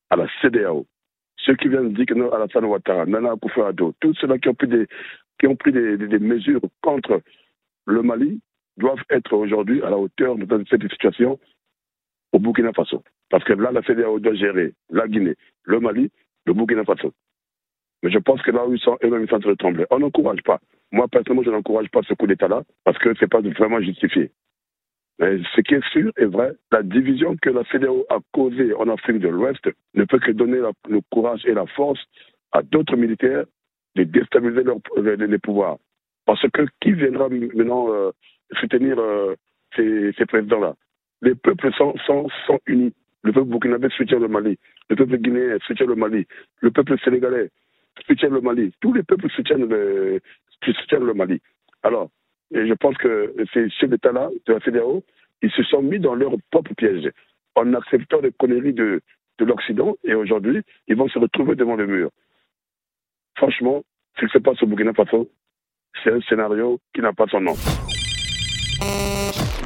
à 0.10 0.16
la 0.16 0.28
CDAO. 0.42 0.88
Ceux 1.38 1.56
qui 1.56 1.68
viennent 1.68 1.94
dire 1.94 2.06
que 2.08 2.16
non, 2.16 2.32
Alassane 2.32 2.66
Ouattara, 2.66 3.06
Nana 3.06 3.34
Akufo-Addo, 3.34 3.94
tous 4.00 4.16
ceux-là 4.16 4.40
qui 4.40 4.50
ont 4.50 4.56
pris, 4.56 4.68
des, 4.68 4.88
qui 5.40 5.48
ont 5.48 5.56
pris 5.56 5.72
des, 5.72 5.98
mesures 6.20 6.62
contre 6.82 7.22
le 7.86 8.02
Mali 8.02 8.42
doivent 8.77 9.04
être 9.10 9.33
aujourd'hui 9.33 9.81
à 9.83 9.89
la 9.89 9.98
hauteur 9.98 10.36
de 10.36 10.66
cette 10.69 10.89
situation 10.89 11.39
au 12.31 12.39
Burkina 12.39 12.74
Faso. 12.74 13.04
Parce 13.30 13.44
que 13.44 13.54
là, 13.54 13.72
la 13.72 13.81
CDAO 13.81 14.19
doit 14.19 14.33
gérer 14.36 14.74
la 14.89 15.07
Guinée, 15.07 15.36
le 15.63 15.80
Mali, 15.80 16.12
le 16.45 16.54
Burkina 16.54 16.83
Faso. 16.83 17.13
Mais 18.04 18.12
je 18.12 18.19
pense 18.19 18.42
que 18.42 18.51
là 18.51 18.66
où 18.68 18.74
ils 18.74 18.80
sont, 18.80 18.98
eux-mêmes, 19.04 19.24
ils 19.24 19.30
sont 19.30 19.38
en 19.38 19.39
train 19.39 19.51
de 19.51 19.56
trembler. 19.56 19.86
On 19.89 20.00
n'encourage 20.00 20.44
pas. 20.44 20.60
Moi, 20.92 21.07
personnellement, 21.07 21.44
je 21.44 21.50
n'encourage 21.50 21.89
pas 21.89 22.01
ce 22.07 22.13
coup 22.13 22.27
d'État-là 22.27 22.63
parce 22.83 22.98
que 22.98 23.13
ce 23.16 23.22
n'est 23.22 23.27
pas 23.27 23.42
vraiment 23.42 23.81
justifié. 23.81 24.31
Mais 25.19 25.39
ce 25.56 25.62
qui 25.62 25.75
est 25.75 25.89
sûr 25.92 26.12
et 26.18 26.25
vrai, 26.25 26.54
la 26.72 26.83
division 26.83 27.36
que 27.42 27.50
la 27.50 27.63
CDAO 27.72 28.06
a 28.10 28.18
causée 28.33 28.74
en 28.74 28.89
Afrique 28.89 29.19
de 29.19 29.30
l'Ouest 29.30 29.66
ne 29.94 30.04
peut 30.04 30.19
que 30.19 30.31
donner 30.31 30.60
le 30.89 31.00
courage 31.10 31.45
et 31.45 31.54
la 31.54 31.66
force 31.68 32.01
à 32.51 32.62
d'autres 32.62 32.98
militaires 32.98 33.45
de 33.95 34.04
déstabiliser 34.04 34.63
les, 35.27 35.39
pouvoirs. 35.39 35.77
Parce 36.25 36.45
que 36.50 36.68
qui 36.81 36.92
viendra 36.92 37.30
maintenant 37.30 37.94
euh, 37.94 38.12
soutenir 38.54 39.00
euh, 39.00 39.36
ces, 39.76 40.12
ces 40.18 40.26
présidents-là 40.26 40.76
Les 41.22 41.36
peuples 41.36 41.72
sont, 41.74 41.96
sont, 42.06 42.28
sont, 42.46 42.60
unis. 42.68 42.94
Le 43.24 43.32
peuple 43.32 43.50
burkinabé 43.50 43.90
soutient 43.90 44.20
le 44.20 44.28
Mali. 44.28 44.58
Le 44.90 44.96
peuple 44.96 45.18
guinéen 45.18 45.58
soutient 45.66 45.88
le 45.88 45.96
Mali. 45.96 46.28
Le 46.62 46.72
peuple 46.72 46.98
sénégalais 47.04 47.50
soutient 48.06 48.30
le 48.30 48.42
Mali. 48.42 48.72
Tous 48.82 48.94
les 48.94 49.04
peuples 49.04 49.30
soutiennent 49.32 49.68
le, 49.68 50.22
soutiennent 50.64 51.06
le 51.06 51.14
Mali. 51.14 51.42
Alors, 51.84 52.10
je 52.52 52.74
pense 52.74 52.98
que 52.98 53.34
ces 53.54 53.70
chefs 53.70 53.90
d'État-là, 53.90 54.30
de 54.46 54.54
la 54.54 54.60
CDAO, 54.60 55.04
ils 55.42 55.52
se 55.52 55.64
sont 55.64 55.82
mis 55.82 56.00
dans 56.00 56.16
leur 56.16 56.34
propre 56.52 56.74
piège 56.76 57.10
en 57.56 57.74
acceptant 57.74 58.22
les 58.22 58.32
conneries 58.32 58.74
de, 58.74 59.02
de 59.40 59.46
l'Occident 59.46 59.96
et 60.04 60.14
aujourd'hui, 60.14 60.62
ils 60.88 60.96
vont 60.96 61.08
se 61.08 61.20
retrouver 61.20 61.56
devant 61.56 61.76
le 61.76 61.88
mur. 61.88 62.10
Franchement, 63.38 63.84
ce 64.20 64.26
qui 64.26 64.32
se 64.32 64.38
passe 64.38 64.62
au 64.64 64.68
Burkina 64.68 64.94
Faso, 64.94 65.30
c'est 66.04 66.12
un 66.12 66.22
scénario 66.22 66.80
qui 66.94 67.02
n'a 67.02 67.14
pas 67.14 67.28
son 67.28 67.42
nom. 67.42 67.54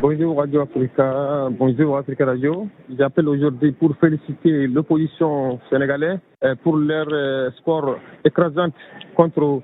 Bonjour 0.01 0.38
Radio 0.38 0.61
Africa, 0.61 1.50
bonjour 1.51 1.97
Africa 1.97 2.25
Radio. 2.25 2.67
J'appelle 2.97 3.27
aujourd'hui 3.27 3.71
pour 3.73 3.95
féliciter 3.97 4.67
l'opposition 4.67 5.59
sénégalaise 5.69 6.19
euh, 6.44 6.56
pour 6.63 6.77
leur 6.77 7.07
euh, 7.11 7.49
score 7.59 7.97
écrasant 8.23 8.69
contre 9.16 9.61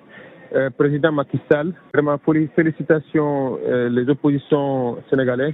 euh, 0.53 0.69
président 0.71 1.11
Macky 1.11 1.39
Sall. 1.49 1.73
Vraiment, 1.93 2.17
félicitations 2.55 3.57
les 3.89 4.09
oppositions 4.09 4.97
sénégalaises. 5.09 5.53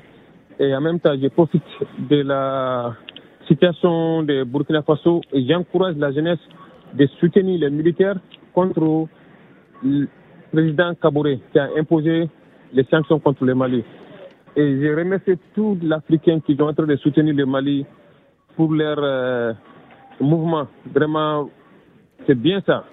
Et 0.59 0.73
en 0.75 0.81
même 0.81 0.99
temps, 0.99 1.13
je 1.21 1.27
profite 1.27 1.63
de 2.09 2.21
la 2.23 2.95
situation 3.47 4.23
de 4.23 4.43
Burkina 4.43 4.81
Faso 4.83 5.21
et 5.31 5.45
j'encourage 5.47 5.95
la 5.97 6.11
jeunesse 6.11 6.39
de 6.93 7.05
soutenir 7.19 7.59
les 7.59 7.69
militaires 7.69 8.17
contre 8.53 9.07
le 9.83 10.07
président 10.51 10.93
Kabouré 10.95 11.39
qui 11.51 11.59
a 11.59 11.69
imposé 11.77 12.29
les 12.73 12.83
sanctions 12.85 13.19
contre 13.19 13.45
le 13.45 13.55
Mali. 13.55 13.83
Et 14.55 14.81
je 14.81 14.95
remercie 14.97 15.37
tous 15.55 15.77
les 15.81 15.91
Africains 15.93 16.39
qui 16.39 16.55
sont 16.55 16.63
en 16.63 16.73
train 16.73 16.85
de 16.85 16.95
soutenir 16.97 17.33
le 17.33 17.45
Mali 17.45 17.85
pour 18.55 18.73
leur 18.73 18.97
euh, 18.99 19.53
mouvement. 20.19 20.67
Vraiment, 20.93 21.49
c'est 22.27 22.35
bien 22.37 22.61
ça. 22.65 22.85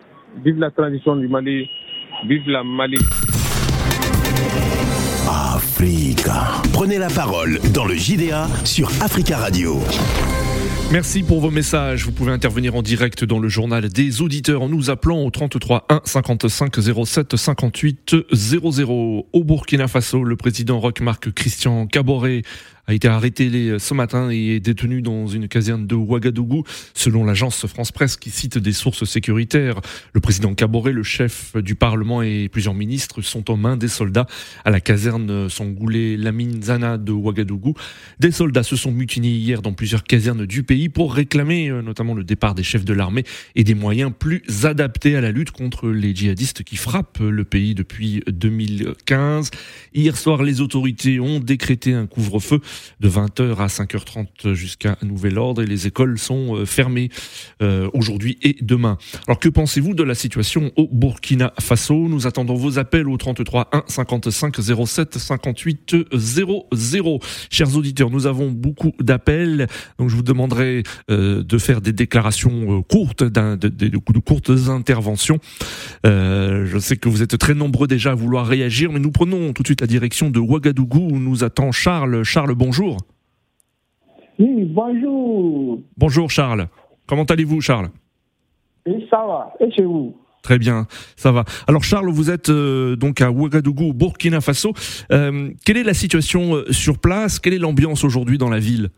Vive 0.45 0.59
la 0.59 0.71
transition 0.71 1.17
du 1.17 1.29
Mali 1.29 1.69
Vive 2.27 2.49
la 2.49 2.65
Mali. 2.65 2.99
Africa. 5.29 6.61
Prenez 6.73 6.99
la 6.99 7.09
parole 7.09 7.59
dans 7.75 7.85
le 7.85 7.95
JDA 7.95 8.47
sur 8.65 8.89
Africa 9.03 9.37
Radio. 9.37 9.77
Merci 10.90 11.23
pour 11.23 11.40
vos 11.40 11.50
messages. 11.50 12.07
Vous 12.07 12.12
pouvez 12.12 12.33
intervenir 12.33 12.75
en 12.75 12.80
direct 12.80 13.23
dans 13.23 13.38
le 13.38 13.50
journal 13.50 13.90
des 13.90 14.23
auditeurs 14.23 14.62
en 14.62 14.71
nous 14.71 14.88
appelant 14.88 15.23
au 15.23 15.30
33 15.30 15.85
1 15.90 16.00
55 16.02 16.75
07 17.04 17.37
58 17.37 18.16
00. 18.33 19.26
Au 19.30 19.45
Burkina 19.45 19.87
Faso, 19.87 20.25
le 20.25 20.35
président 20.37 20.80
Roch-Marc 20.80 21.30
Christian 21.33 21.87
Caboret 21.87 22.42
a 22.88 22.95
été 22.95 23.07
arrêté 23.07 23.76
ce 23.78 23.92
matin 23.92 24.30
et 24.30 24.57
est 24.57 24.61
détenu 24.61 25.02
dans 25.02 25.26
une 25.26 25.47
caserne 25.47 25.87
de 25.87 25.95
Ouagadougou, 25.95 26.64
selon 26.95 27.25
l'agence 27.25 27.66
France 27.66 27.92
Presse 27.92 28.16
qui 28.16 28.30
cite 28.30 28.57
des 28.57 28.73
sources 28.73 29.04
sécuritaires. 29.04 29.80
Le 30.14 30.21
président 30.21 30.54
Caboret, 30.54 30.92
le 30.92 31.02
chef 31.02 31.54
du 31.57 31.75
Parlement 31.75 32.23
et 32.23 32.49
plusieurs 32.49 32.73
ministres 32.73 33.21
sont 33.21 33.50
aux 33.50 33.57
mains 33.57 33.76
des 33.76 33.88
soldats 33.88 34.26
à 34.64 34.71
la 34.71 34.80
caserne 34.80 35.50
Sangoulé 35.50 36.16
Lamine 36.16 36.62
Zana 36.62 36.97
de 36.97 37.12
Ouagadougou. 37.12 37.75
Des 38.21 38.30
soldats 38.30 38.62
se 38.62 38.75
sont 38.75 38.90
mutinés 38.90 39.28
hier 39.28 39.61
dans 39.61 39.75
plusieurs 39.75 40.02
casernes 40.02 40.47
du 40.47 40.62
pays 40.62 40.88
pour 40.88 41.12
réclamer 41.12 41.68
euh, 41.68 41.83
notamment 41.83 42.14
le 42.14 42.25
départ 42.25 42.54
des 42.54 42.62
chefs 42.62 42.87
de 42.87 42.95
l'armée 42.95 43.25
et 43.54 43.64
des 43.64 43.75
moyens 43.75 44.12
plus 44.18 44.42
adaptés 44.64 45.14
à 45.14 45.21
la 45.21 45.30
lutte 45.30 45.50
contre 45.50 45.90
les 45.90 46.14
djihadistes 46.14 46.62
qui 46.62 46.76
frappent 46.76 47.21
le 47.21 47.45
pays 47.45 47.75
depuis 47.75 48.23
2015. 48.26 49.50
Hier 49.92 50.16
soir, 50.16 50.42
les 50.42 50.62
autorités 50.62 51.21
ont 51.21 51.38
décrété 51.38 51.92
un 51.92 52.07
couvre-feu 52.07 52.61
de 53.01 53.09
20h 53.09 53.57
à 53.57 53.67
5h30 53.67 54.55
jusqu'à 54.55 54.97
nouvel 55.03 55.39
ordre 55.39 55.63
et 55.63 55.67
les 55.67 55.87
écoles 55.87 56.19
sont 56.19 56.65
fermées 56.67 57.11
aujourd'hui 57.93 58.39
et 58.43 58.57
demain. 58.61 58.99
Alors 59.27 59.39
que 59.39 59.49
pensez-vous 59.49 59.95
de 59.95 60.03
la 60.03 60.15
situation 60.15 60.73
au 60.77 60.89
Burkina 60.91 61.53
Faso? 61.61 62.09
Nous 62.09 62.27
attendons 62.27 62.55
vos 62.55 62.79
appels 62.79 63.09
au 63.09 63.17
33 63.17 63.69
1 63.73 63.85
55 63.87 64.57
07 64.87 65.19
58 65.19 65.97
00. 66.13 67.21
Chers 67.51 67.77
auditeurs, 67.77 68.11
nous 68.11 68.27
avons 68.27 68.51
beaucoup 68.51 68.93
d'appels, 69.01 69.67
donc 69.99 70.09
je 70.09 70.17
vous 70.17 70.23
demanderai 70.23 70.83
de 71.09 71.59
faire 71.59 71.81
des 71.81 71.93
déclarations 71.93 72.83
courtes, 72.83 73.23
de, 73.23 74.19
courtes 74.19 74.51
interventions. 74.69 75.39
je 76.05 76.79
sais 76.79 76.97
que 76.97 77.09
vous 77.09 77.23
êtes 77.23 77.39
très 77.39 77.55
nombreux 77.55 77.87
déjà 77.87 78.13
à 78.13 78.15
vouloir 78.15 78.47
réagir, 78.47 78.93
mais 78.93 79.01
nous 79.01 79.11
prenons 79.11 79.53
tout 79.53 79.63
de 79.63 79.69
suite 79.69 79.81
la 79.81 79.87
direction 79.87 80.31
de 80.31 80.39
Ouagadougou 80.39 81.09
où 81.11 81.19
nous 81.19 81.45
attend 81.45 81.73
Charles. 81.73 82.23
Charles, 82.25 82.55
bonjour. 82.69 82.99
Oui, 84.39 84.65
bonjour. 84.65 85.81
Bonjour 85.97 86.31
Charles. 86.31 86.67
Comment 87.07 87.25
allez-vous 87.25 87.63
Charles? 87.63 87.89
Oui, 88.87 89.07
ça 89.09 89.25
va. 89.27 89.55
Et 89.59 89.71
chez 89.73 89.85
vous? 89.85 90.15
Très 90.43 90.59
bien, 90.59 90.87
ça 91.17 91.33
va. 91.33 91.45
Alors 91.67 91.83
Charles, 91.83 92.11
vous 92.11 92.31
êtes 92.31 92.51
euh, 92.51 92.95
donc 92.95 93.23
à 93.23 93.31
Ouagadougou, 93.31 93.95
Burkina 93.95 94.43
Faso. 94.43 94.75
Euh, 95.11 95.49
quelle 95.65 95.79
est 95.79 95.83
la 95.83 95.95
situation 95.95 96.57
euh, 96.57 96.71
sur 96.71 96.99
place? 96.99 97.41
Quelle 97.41 97.55
est 97.55 97.59
l'ambiance 97.59 98.05
aujourd'hui 98.05 98.37
dans 98.37 98.51
la 98.51 98.59
ville? 98.59 98.91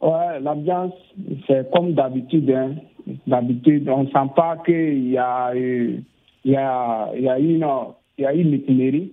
Ouais, 0.00 0.40
l'ambiance, 0.42 0.94
c'est 1.46 1.70
comme 1.70 1.92
d'habitude. 1.92 2.50
Hein. 2.50 2.74
D'habitude, 3.28 3.88
on 3.88 4.02
ne 4.02 4.08
sent 4.08 4.30
pas 4.34 4.56
qu'il 4.66 5.10
y 5.10 5.16
a, 5.16 5.54
il 5.54 6.02
y 6.44 6.56
a, 6.56 7.08
il 7.14 7.22
y 7.22 7.28
a 7.28 7.38
une, 7.38 7.66
il 8.18 8.24
y 8.24 8.26
a 8.26 8.32
une. 8.34 9.10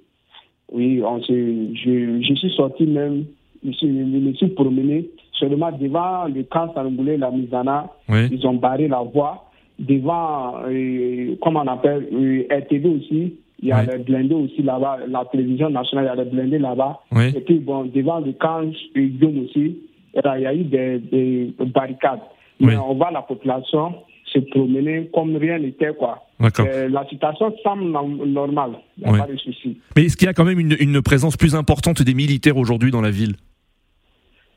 Oui, 0.72 1.00
on 1.04 1.22
se, 1.22 1.32
je, 1.32 2.22
je 2.28 2.34
suis 2.34 2.50
sorti 2.56 2.88
même, 2.88 3.18
je, 3.18 3.24
je 3.24 3.35
me 3.66 4.34
suis 4.34 4.48
promené 4.48 5.10
seulement 5.40 5.72
devant 5.72 6.26
le 6.26 6.44
camp 6.44 6.74
Sangoulé, 6.74 7.18
la 7.18 7.32
Misana. 7.32 7.90
Oui. 8.10 8.28
Ils 8.32 8.46
ont 8.48 8.54
barré 8.56 8.88
la 8.88 9.02
voie. 9.02 9.46
Devant, 9.78 10.54
euh, 10.68 11.36
comment 11.42 11.62
on 11.66 11.68
appelle, 11.68 12.08
euh, 12.14 12.44
RTV 12.50 12.88
aussi. 12.90 13.34
Il 13.62 13.70
y 13.70 13.72
a 13.72 13.82
Oui. 13.82 13.88
les 13.92 14.04
blindés 14.04 14.34
aussi 14.36 14.62
là-bas, 14.64 15.00
la 15.08 15.26
télévision 15.26 15.70
nationale, 15.70 16.06
il 16.06 16.18
y 16.18 16.22
a 16.22 16.24
les 16.24 16.30
blindés 16.30 16.60
là-bas. 16.60 17.00
Oui. 17.12 17.34
Et 17.36 17.42
puis, 17.42 17.60
bon, 17.60 17.86
devant 17.94 18.20
le 18.20 18.32
camp 18.34 18.62
euh, 18.64 19.44
aussi, 19.44 19.78
il 20.16 20.42
y 20.42 20.46
a- 20.46 20.54
eu 20.54 20.64
des, 20.64 21.00
des 21.00 21.54
barricades. 21.74 22.20
Mais 22.62 22.78
on 22.78 22.94
voit 22.96 23.12
la 23.12 23.22
population 23.22 23.96
se 24.26 24.40
promener 24.40 25.10
comme 25.14 25.36
rien 25.36 25.60
n'était, 25.60 25.94
quoi. 25.94 26.20
Euh, 26.60 26.90
la 26.90 27.06
situation 27.08 27.54
semble 27.64 27.86
no- 27.92 28.26
normale, 28.26 28.72
il 28.98 29.08
n'y 29.12 29.18
a 29.20 29.26
pas 29.26 29.32
de 29.32 29.38
souci. 29.38 29.78
Mais 29.96 30.06
est-ce 30.06 30.16
qu'il 30.18 30.26
y 30.26 30.30
a 30.30 30.34
quand 30.34 30.44
même 30.46 30.60
une, 30.60 30.76
une 30.80 31.02
présence 31.02 31.36
plus 31.38 31.56
importante 31.56 32.02
des 32.02 32.14
militaires 32.14 32.58
aujourd'hui 32.58 32.92
dans 32.92 33.02
la 33.02 33.12
ville? 33.12 33.34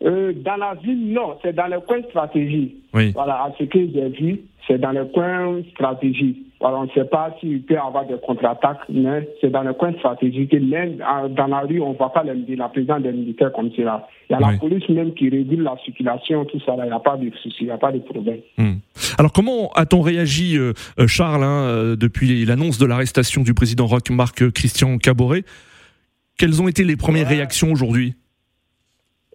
Euh, 0.04 0.32
dans 0.44 0.56
la 0.56 0.74
ville, 0.74 1.12
non, 1.12 1.36
c'est 1.42 1.54
dans 1.54 1.66
les 1.66 1.78
coins 1.86 2.02
stratégiques. 2.08 2.76
Oui. 2.94 3.10
Voilà, 3.12 3.34
à 3.44 3.52
ce 3.58 3.64
que 3.64 3.78
j'ai 3.80 4.08
vu, 4.10 4.40
c'est 4.66 4.78
dans 4.78 4.92
les 4.92 5.08
coins 5.12 5.60
stratégiques. 5.72 6.38
Alors, 6.60 6.80
on 6.80 6.84
ne 6.84 6.90
sait 6.90 7.04
pas 7.08 7.34
s'il 7.40 7.62
peut 7.62 7.74
y 7.74 7.76
avoir 7.76 8.04
des 8.06 8.16
contre-attaques, 8.24 8.80
mais 8.88 9.28
c'est 9.40 9.50
dans 9.50 9.62
les 9.62 9.74
coins 9.74 9.92
stratégiques. 9.94 10.52
Et 10.54 10.60
même 10.60 11.00
euh, 11.00 11.28
dans 11.28 11.46
la 11.46 11.60
rue, 11.60 11.80
on 11.80 11.92
ne 11.92 11.96
voit 11.96 12.12
pas 12.12 12.22
les- 12.24 12.56
la 12.56 12.68
présence 12.68 13.02
des 13.02 13.12
militaires 13.12 13.52
comme 13.52 13.70
cela. 13.76 14.06
Il 14.28 14.32
y 14.32 14.36
a 14.36 14.38
Oui. 14.46 14.52
la 14.54 14.58
police 14.58 14.88
même 14.88 15.14
qui 15.14 15.28
régule 15.30 15.62
la 15.62 15.76
circulation, 15.84 16.44
tout 16.44 16.60
ça, 16.66 16.74
il 16.78 16.84
n'y 16.84 16.90
a 16.90 16.98
pas 17.00 17.16
de 17.16 17.30
souci, 17.42 17.58
il 17.60 17.66
n'y 17.66 17.70
a 17.72 17.78
pas 17.78 17.92
de 17.92 17.98
problème. 18.00 18.38
Hmm. 18.56 18.74
Alors 19.18 19.32
comment 19.32 19.70
a-t-on 19.74 20.00
réagi, 20.00 20.56
euh, 20.58 20.72
euh, 21.00 21.06
Charles, 21.06 21.42
hein, 21.44 21.94
depuis 21.98 22.44
l'annonce 22.44 22.78
de 22.78 22.86
l'arrestation 22.86 23.42
du 23.42 23.54
président 23.54 23.86
Roch 23.86 24.10
Marc 24.10 24.50
Christian 24.50 24.98
Caboret? 24.98 25.42
Quelles 26.38 26.60
ont 26.62 26.68
été 26.68 26.84
les 26.84 26.96
premières 26.96 27.28
Ouais. 27.28 27.36
réactions 27.36 27.70
aujourd'hui? 27.72 28.14
Ah, 28.16 28.27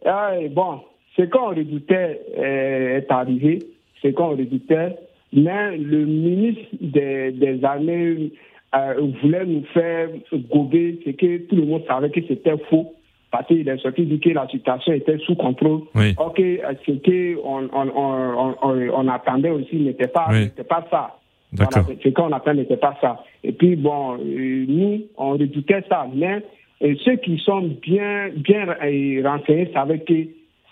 et 0.05 0.49
bon, 0.49 0.79
ce 1.15 1.23
qu'on 1.23 1.49
redoutait 1.49 2.21
euh, 2.37 2.97
est 2.97 3.11
arrivé, 3.11 3.59
ce 4.01 4.09
qu'on 4.09 4.29
redoutait, 4.29 4.95
mais 5.31 5.77
le 5.77 6.05
ministre 6.05 6.63
des, 6.81 7.31
des 7.31 7.63
armées 7.63 8.31
euh, 8.75 9.11
voulait 9.21 9.45
nous 9.45 9.63
faire 9.73 10.09
gober 10.51 10.99
ce 11.05 11.11
que 11.11 11.37
tout 11.47 11.55
le 11.55 11.65
monde 11.65 11.83
savait 11.87 12.09
que 12.09 12.21
c'était 12.27 12.57
faux. 12.69 12.93
Parce 13.31 13.47
qu'il 13.47 13.67
est 13.67 13.77
sorti 13.79 14.05
dit 14.05 14.19
que 14.19 14.29
la 14.29 14.47
situation 14.47 14.93
était 14.93 15.17
sous 15.19 15.33
contrôle. 15.35 15.81
Oui. 15.95 16.13
Ok, 16.19 16.37
ce 16.37 16.91
qu'on 16.91 17.67
on, 17.73 17.89
on, 17.95 18.55
on, 18.61 18.89
on 18.93 19.07
attendait 19.07 19.49
aussi 19.49 19.77
n'était 19.77 20.07
pas, 20.07 20.27
Oui. 20.29 20.41
n'était 20.41 20.63
pas 20.63 20.85
ça. 20.91 21.17
D'accord. 21.51 21.81
Voilà, 21.83 21.99
ce 22.03 22.09
qu'on 22.09 22.31
attendait 22.31 22.61
n'était 22.61 22.77
pas 22.77 22.95
ça. 23.01 23.23
Et 23.43 23.51
puis, 23.51 23.75
bon, 23.75 24.19
euh, 24.19 24.65
nous, 24.67 25.01
on 25.17 25.31
redoutait 25.31 25.83
ça. 25.89 26.05
Mais 26.13 26.43
euh, 26.83 26.95
ceux 27.03 27.15
qui 27.17 27.37
sont 27.39 27.61
bien, 27.81 28.29
bien 28.35 28.67
euh, 28.83 29.21
renseignés 29.23 29.69
savaient 29.73 29.99
que 29.99 30.27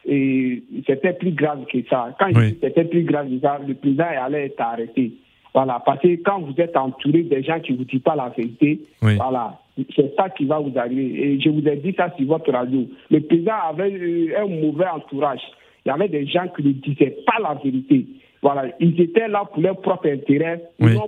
euh, 0.10 0.56
c'était 0.88 1.14
plus 1.14 1.32
grave 1.32 1.66
que 1.72 1.78
ça. 1.90 2.16
Quand 2.20 2.30
Oui. 2.36 2.58
c'était 2.62 2.86
plus 2.86 3.04
grave 3.04 3.30
que 3.30 3.40
ça, 3.40 3.60
le 3.66 3.74
président 3.76 4.06
allait 4.24 4.46
être 4.48 4.60
arrêté. 4.62 5.12
Voilà, 5.54 5.82
parce 5.86 6.00
que 6.02 6.16
quand 6.24 6.40
vous 6.40 6.54
êtes 6.60 6.78
entouré 6.78 7.24
des 7.24 7.44
gens 7.44 7.60
qui 7.60 7.74
ne 7.74 7.78
vous 7.78 7.84
disent 7.84 8.02
pas 8.02 8.16
la 8.16 8.30
vérité, 8.30 8.80
Oui. 9.02 9.16
voilà, 9.16 9.60
c'est 9.96 10.16
ça 10.16 10.30
qui 10.30 10.46
va 10.46 10.60
vous 10.60 10.72
arriver. 10.78 11.34
Et 11.34 11.40
je 11.42 11.50
vous 11.50 11.68
ai 11.68 11.76
dit 11.76 11.94
ça 11.98 12.14
sur 12.18 12.26
votre 12.28 12.52
radio. 12.52 12.88
Le 13.10 13.20
président 13.22 13.54
avait 13.70 13.92
euh, 13.92 14.44
un 14.44 14.48
mauvais 14.48 14.88
entourage. 14.88 15.42
Il 15.86 15.90
y 15.90 15.92
avait 15.92 16.08
des 16.08 16.26
gens 16.26 16.48
qui 16.56 16.64
ne 16.64 16.72
disaient 16.74 17.18
pas 17.26 17.42
la 17.42 17.56
vérité. 17.62 18.06
Voilà, 18.42 18.66
ils 18.80 19.00
étaient 19.00 19.28
là 19.28 19.44
pour 19.52 19.62
leur 19.62 19.80
propre 19.82 20.08
intérêt, 20.10 20.64
Oui. 20.80 20.96
non 20.96 21.08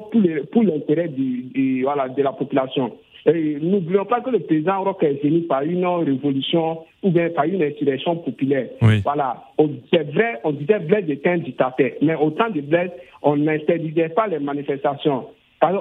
pour 0.52 0.64
l'intérêt 0.64 1.10
voilà, 1.84 2.10
de 2.10 2.22
la 2.22 2.32
population. 2.32 2.92
N'oublions 3.26 4.06
pas 4.06 4.20
que 4.22 4.30
le 4.30 4.40
président 4.40 4.84
Roch 4.84 5.02
est 5.02 5.24
venu 5.24 5.42
par 5.44 5.62
une 5.64 5.86
révolution 5.86 6.80
ou 7.02 7.10
bien 7.10 7.30
par 7.30 7.46
une 7.46 7.64
insurrection 7.64 8.18
populaire. 8.18 8.68
Oui. 8.82 9.00
Voilà, 9.04 9.44
c'est 9.92 10.12
vrai, 10.12 10.42
on 10.44 10.52
disait 10.52 10.80
Blaise 10.80 11.10
était 11.10 11.30
un 11.30 11.38
dictateur, 11.38 11.92
mais 12.02 12.16
au 12.16 12.32
temps 12.32 12.50
de 12.50 12.62
Blaise, 12.62 12.92
on 13.22 13.38
n'interdisait 13.38 14.10
pas 14.10 14.28
les 14.28 14.40
manifestations. 14.40 15.26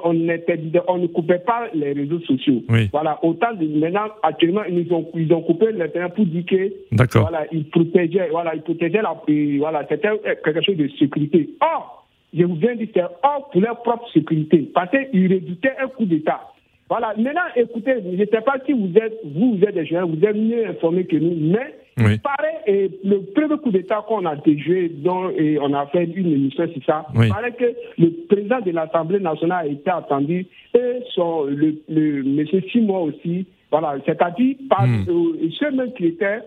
On, 0.04 0.12
ne 0.12 1.06
coupait 1.08 1.38
pas 1.40 1.68
les 1.74 1.92
réseaux 1.92 2.20
sociaux. 2.20 2.62
Oui. 2.68 2.88
Voilà, 2.92 3.18
autant 3.24 3.52
de 3.54 3.66
maintenant, 3.78 4.08
actuellement, 4.22 4.62
ils 4.68 4.92
ont, 4.92 5.08
ils 5.14 5.32
ont 5.32 5.42
coupé 5.42 5.72
l'internet 5.72 6.14
pour 6.14 6.26
dire 6.26 6.44
que 6.46 7.18
voilà, 7.18 7.46
ils 7.50 7.68
protégeaient, 7.68 8.28
voilà, 8.30 8.54
ils 8.54 8.62
protégeaient 8.62 9.02
la, 9.02 9.16
voilà, 9.58 9.84
c'était 9.88 10.08
quelque 10.44 10.62
chose 10.62 10.76
de 10.76 10.88
sécurité. 10.98 11.50
Or, 11.60 12.06
je 12.32 12.44
vous 12.44 12.54
viens 12.54 12.74
de 12.74 12.84
dire, 12.84 12.88
c'est 12.94 13.02
or 13.02 13.50
pour 13.50 13.60
leur 13.60 13.82
propre 13.82 14.08
sécurité, 14.12 14.70
parce 14.72 14.90
qu'ils 14.90 15.32
redoutaient 15.32 15.76
un 15.82 15.88
coup 15.88 16.04
d'État. 16.04 16.40
Voilà, 16.88 17.14
maintenant, 17.16 17.40
écoutez, 17.56 17.94
je 18.04 18.20
ne 18.20 18.26
sais 18.26 18.40
pas 18.40 18.56
si 18.64 18.72
vous 18.72 18.92
êtes, 18.96 19.18
vous, 19.24 19.56
vous 19.56 19.64
êtes 19.64 19.74
des 19.74 19.86
jeunes, 19.86 20.14
vous 20.14 20.24
êtes 20.24 20.36
mieux 20.36 20.66
informés 20.68 21.06
que 21.06 21.16
nous, 21.16 21.34
mais 21.40 21.74
Oui. 21.98 22.12
il 22.14 22.20
paraît, 22.20 22.60
et 22.66 22.90
le 23.04 23.20
premier 23.34 23.58
coup 23.60 23.70
d'État 23.70 24.04
qu'on 24.08 24.24
a 24.24 24.36
déjoué, 24.36 24.88
dont 24.88 25.28
et 25.30 25.58
on 25.60 25.72
a 25.74 25.86
fait 25.86 26.04
une 26.04 26.32
émission 26.32 26.66
sur 26.72 26.84
ça, 26.84 27.06
Oui. 27.14 27.26
il 27.26 27.32
paraît 27.32 27.52
que 27.52 27.72
le 27.98 28.10
président 28.28 28.60
de 28.60 28.70
l'Assemblée 28.70 29.20
nationale 29.20 29.66
a 29.66 29.70
été 29.70 29.90
attendu, 29.90 30.46
et 30.74 31.00
son, 31.14 31.44
le, 31.44 31.74
le, 31.88 32.22
monsieur 32.22 32.62
Simon 32.72 33.02
aussi, 33.04 33.46
voilà, 33.70 33.96
c'est-à-dire 34.06 34.56
par 34.70 34.86
Hmm. 34.86 35.04
euh, 35.08 35.48
ceux 35.58 35.70
même 35.70 35.92
qui 35.94 36.06
étaient 36.06 36.40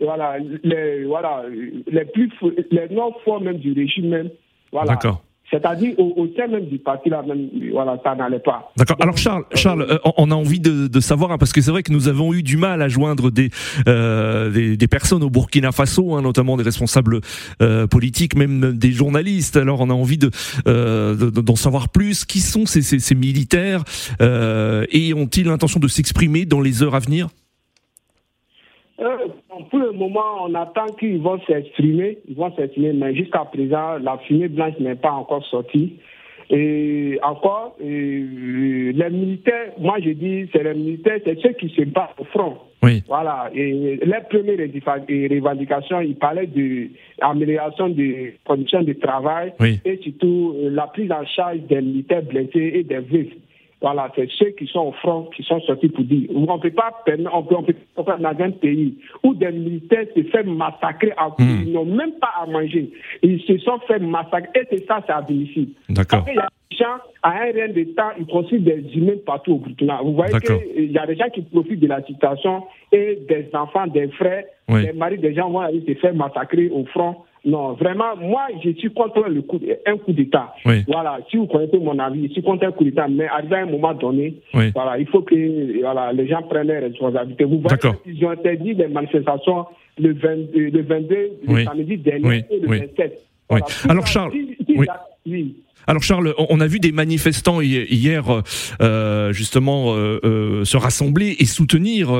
voilà, 0.00 0.36
les, 0.62 1.04
voilà, 1.04 1.42
les 1.90 2.04
plus 2.04 2.30
les 2.70 2.88
non 2.90 3.12
forts 3.24 3.40
même 3.40 3.58
du 3.58 3.72
régime 3.72 4.08
même. 4.08 4.30
Voilà. 4.72 4.92
D'accord. 4.92 5.22
C'est-à-dire 5.50 5.94
au, 5.98 6.12
au 6.16 6.28
sein 6.36 6.46
même 6.46 6.66
du 6.66 6.78
parti 6.78 7.08
là 7.08 7.22
même, 7.22 7.48
voilà, 7.72 7.98
ça 8.04 8.14
n'allait 8.14 8.38
pas. 8.38 8.70
D'accord. 8.76 8.96
Alors 9.00 9.16
Charles, 9.16 9.44
euh, 9.52 9.56
Charles, 9.56 9.82
euh, 9.88 9.98
on- 10.04 10.12
on 10.18 10.30
a 10.30 10.34
envie 10.34 10.60
de, 10.60 10.88
de 10.88 11.00
savoir 11.00 11.32
hein, 11.32 11.38
parce 11.38 11.52
que 11.54 11.62
c'est 11.62 11.70
vrai 11.70 11.82
que 11.82 11.90
nous 11.92 12.06
avons 12.08 12.34
eu 12.34 12.42
du 12.42 12.58
mal 12.58 12.82
à 12.82 12.88
joindre 12.88 13.30
des 13.30 13.48
euh, 13.88 14.50
des, 14.50 14.76
des 14.76 14.86
personnes 14.88 15.22
au 15.22 15.30
Burkina 15.30 15.72
Faso, 15.72 16.14
hein, 16.14 16.20
notamment 16.22 16.56
des 16.58 16.64
responsables 16.64 17.20
euh, 17.62 17.86
politiques, 17.86 18.36
même 18.36 18.72
des 18.76 18.92
journalistes. 18.92 19.56
Alors 19.56 19.80
on 19.80 19.88
a 19.88 19.94
envie 19.94 20.18
de 20.18 20.30
euh, 20.66 21.14
de- 21.14 21.30
d'en 21.40 21.56
savoir 21.56 21.88
plus. 21.88 22.26
Qui 22.26 22.40
sont 22.40 22.66
ces, 22.66 22.82
ces, 22.82 22.98
ces 22.98 23.14
militaires 23.14 23.84
euh, 24.20 24.84
et 24.90 25.14
ont-ils 25.14 25.46
l'intention 25.46 25.80
de 25.80 25.88
s'exprimer 25.88 26.44
dans 26.44 26.60
les 26.60 26.82
heures 26.82 26.94
à 26.94 26.98
venir? 27.00 27.28
Euh, 29.00 29.06
pour 29.70 29.78
le 29.78 29.92
moment, 29.92 30.44
on 30.44 30.54
attend 30.54 30.86
qu'ils 30.98 31.20
vont 31.20 31.38
s'exprimer, 31.46 32.18
ils 32.28 32.36
vont 32.36 32.54
s'exprimer, 32.54 32.92
mais 32.92 33.14
jusqu'à 33.14 33.44
présent, 33.44 33.98
la 34.00 34.18
fumée 34.18 34.48
blanche 34.48 34.78
n'est 34.80 34.94
pas 34.94 35.12
encore 35.12 35.44
sortie. 35.46 35.94
Et 36.50 37.18
encore, 37.22 37.76
euh, 37.82 38.92
les 38.94 39.10
militaires, 39.10 39.72
moi 39.78 39.96
je 40.02 40.10
dis, 40.10 40.48
c'est 40.52 40.62
les 40.62 40.74
militaires, 40.74 41.18
c'est 41.24 41.38
ceux 41.40 41.52
qui 41.52 41.68
se 41.68 41.82
battent 41.82 42.14
au 42.18 42.24
front. 42.24 42.56
Oui. 42.82 43.02
Voilà. 43.06 43.50
Et 43.54 43.98
les 44.02 44.20
premières 44.30 44.56
revendications, 44.58 46.00
ils 46.00 46.16
parlaient 46.16 46.46
de 46.46 46.88
l'amélioration 47.20 47.88
des 47.90 48.36
conditions 48.46 48.82
de 48.82 48.92
travail 48.94 49.52
Oui. 49.60 49.80
et 49.84 49.98
surtout 50.02 50.54
euh, 50.56 50.70
la 50.70 50.86
prise 50.86 51.12
en 51.12 51.26
charge 51.26 51.58
des 51.68 51.82
militaires 51.82 52.22
blessés 52.22 52.72
et 52.74 52.82
des 52.84 53.00
veufs. 53.00 53.32
Voilà, 53.80 54.10
c'est 54.16 54.28
ceux 54.32 54.50
qui 54.50 54.66
sont 54.66 54.88
au 54.88 54.92
front 54.92 55.30
qui 55.36 55.42
sont 55.44 55.60
sortis 55.60 55.88
pour 55.88 56.04
dire. 56.04 56.28
On 56.34 56.40
ne 56.56 56.60
peut 56.60 56.70
pas 56.70 56.90
on 57.32 57.42
peut, 57.42 57.54
on 57.56 57.62
peut 57.62 57.74
faire 58.04 58.18
dans 58.18 58.44
un 58.44 58.50
pays 58.50 58.98
où 59.22 59.34
des 59.34 59.52
militaires 59.52 60.06
se 60.16 60.22
font 60.24 60.50
massacrer 60.50 61.12
à 61.16 61.28
Hmm. 61.38 61.62
ils 61.66 61.72
n'ont 61.72 61.84
même 61.84 62.12
pas 62.20 62.32
à 62.42 62.46
manger. 62.46 62.90
Ils 63.22 63.40
se 63.42 63.58
sont 63.58 63.78
fait 63.86 63.98
massacrer 63.98 64.62
et 64.62 64.66
c'est 64.70 64.86
ça, 64.86 65.02
c'est 65.06 65.12
admissible. 65.12 65.72
D'accord. 65.88 66.20
Après, 66.20 66.32
il 66.32 66.36
y 66.36 66.40
a 66.40 66.48
des 66.70 66.76
gens, 66.76 66.96
à 67.22 67.30
un 67.30 67.52
rien 67.52 67.68
de 67.68 67.84
temps, 67.94 68.10
ils 68.18 68.26
construisent 68.26 68.64
des 68.64 68.84
humains 68.94 69.18
partout 69.24 69.52
au 69.52 69.58
Burkina. 69.58 70.00
Vous 70.02 70.14
voyez 70.14 70.34
qu'il 70.40 70.90
y 70.90 70.98
a 70.98 71.06
des 71.06 71.16
gens 71.16 71.28
qui 71.32 71.42
profitent 71.42 71.80
de 71.80 71.86
la 71.86 72.02
situation 72.02 72.64
et 72.92 73.20
des 73.28 73.48
enfants, 73.52 73.86
des 73.86 74.08
frères, 74.08 74.44
les 74.68 74.92
maris 74.92 75.18
des 75.18 75.34
gens 75.34 75.50
vont 75.50 75.60
aller 75.60 75.84
se 75.86 75.94
faire 75.94 76.14
massacrer 76.14 76.70
au 76.70 76.84
front. 76.86 77.16
Non, 77.44 77.72
vraiment, 77.74 78.16
moi, 78.16 78.46
je 78.62 78.70
suis 78.70 78.92
contre 78.92 79.28
le 79.28 79.42
coup, 79.42 79.60
un 79.86 79.96
coup 79.96 80.12
d'État. 80.12 80.54
Voilà, 80.86 81.18
si 81.30 81.36
vous 81.36 81.46
connaissez 81.46 81.78
mon 81.78 81.98
avis, 81.98 82.28
je 82.28 82.32
suis 82.32 82.42
contre 82.42 82.66
un 82.66 82.72
coup 82.72 82.84
d'État, 82.84 83.06
mais 83.08 83.26
arrivé 83.26 83.56
à 83.56 83.62
un 83.62 83.66
moment 83.66 83.94
donné, 83.94 84.34
voilà, 84.52 84.98
il 84.98 85.06
faut 85.06 85.22
que 85.22 85.80
voilà, 85.80 86.12
les 86.12 86.26
gens 86.28 86.42
prennent 86.42 86.66
leurs 86.66 86.82
responsabilités. 86.82 87.44
Vous 87.44 87.60
voyez, 87.60 87.94
ils 88.06 88.24
ont 88.24 88.30
interdit 88.30 88.74
les 88.74 88.88
manifestations 88.88 89.66
le, 89.98 90.12
22, 90.14 90.70
le 90.70 90.82
22, 90.82 91.30
le 91.48 91.64
samedi 91.64 91.96
dernier 91.98 92.44
et 92.50 92.58
le 92.60 92.68
27. 92.68 93.24
Alors, 93.88 94.06
Charles, 94.06 94.32
oui. 95.26 95.56
Alors 95.88 96.02
Charles, 96.02 96.34
on 96.50 96.60
a 96.60 96.66
vu 96.66 96.80
des 96.80 96.92
manifestants 96.92 97.62
hier 97.62 98.42
euh, 98.82 99.32
justement 99.32 99.94
euh, 99.94 100.20
euh, 100.22 100.64
se 100.64 100.76
rassembler 100.76 101.34
et 101.38 101.46
soutenir 101.46 102.10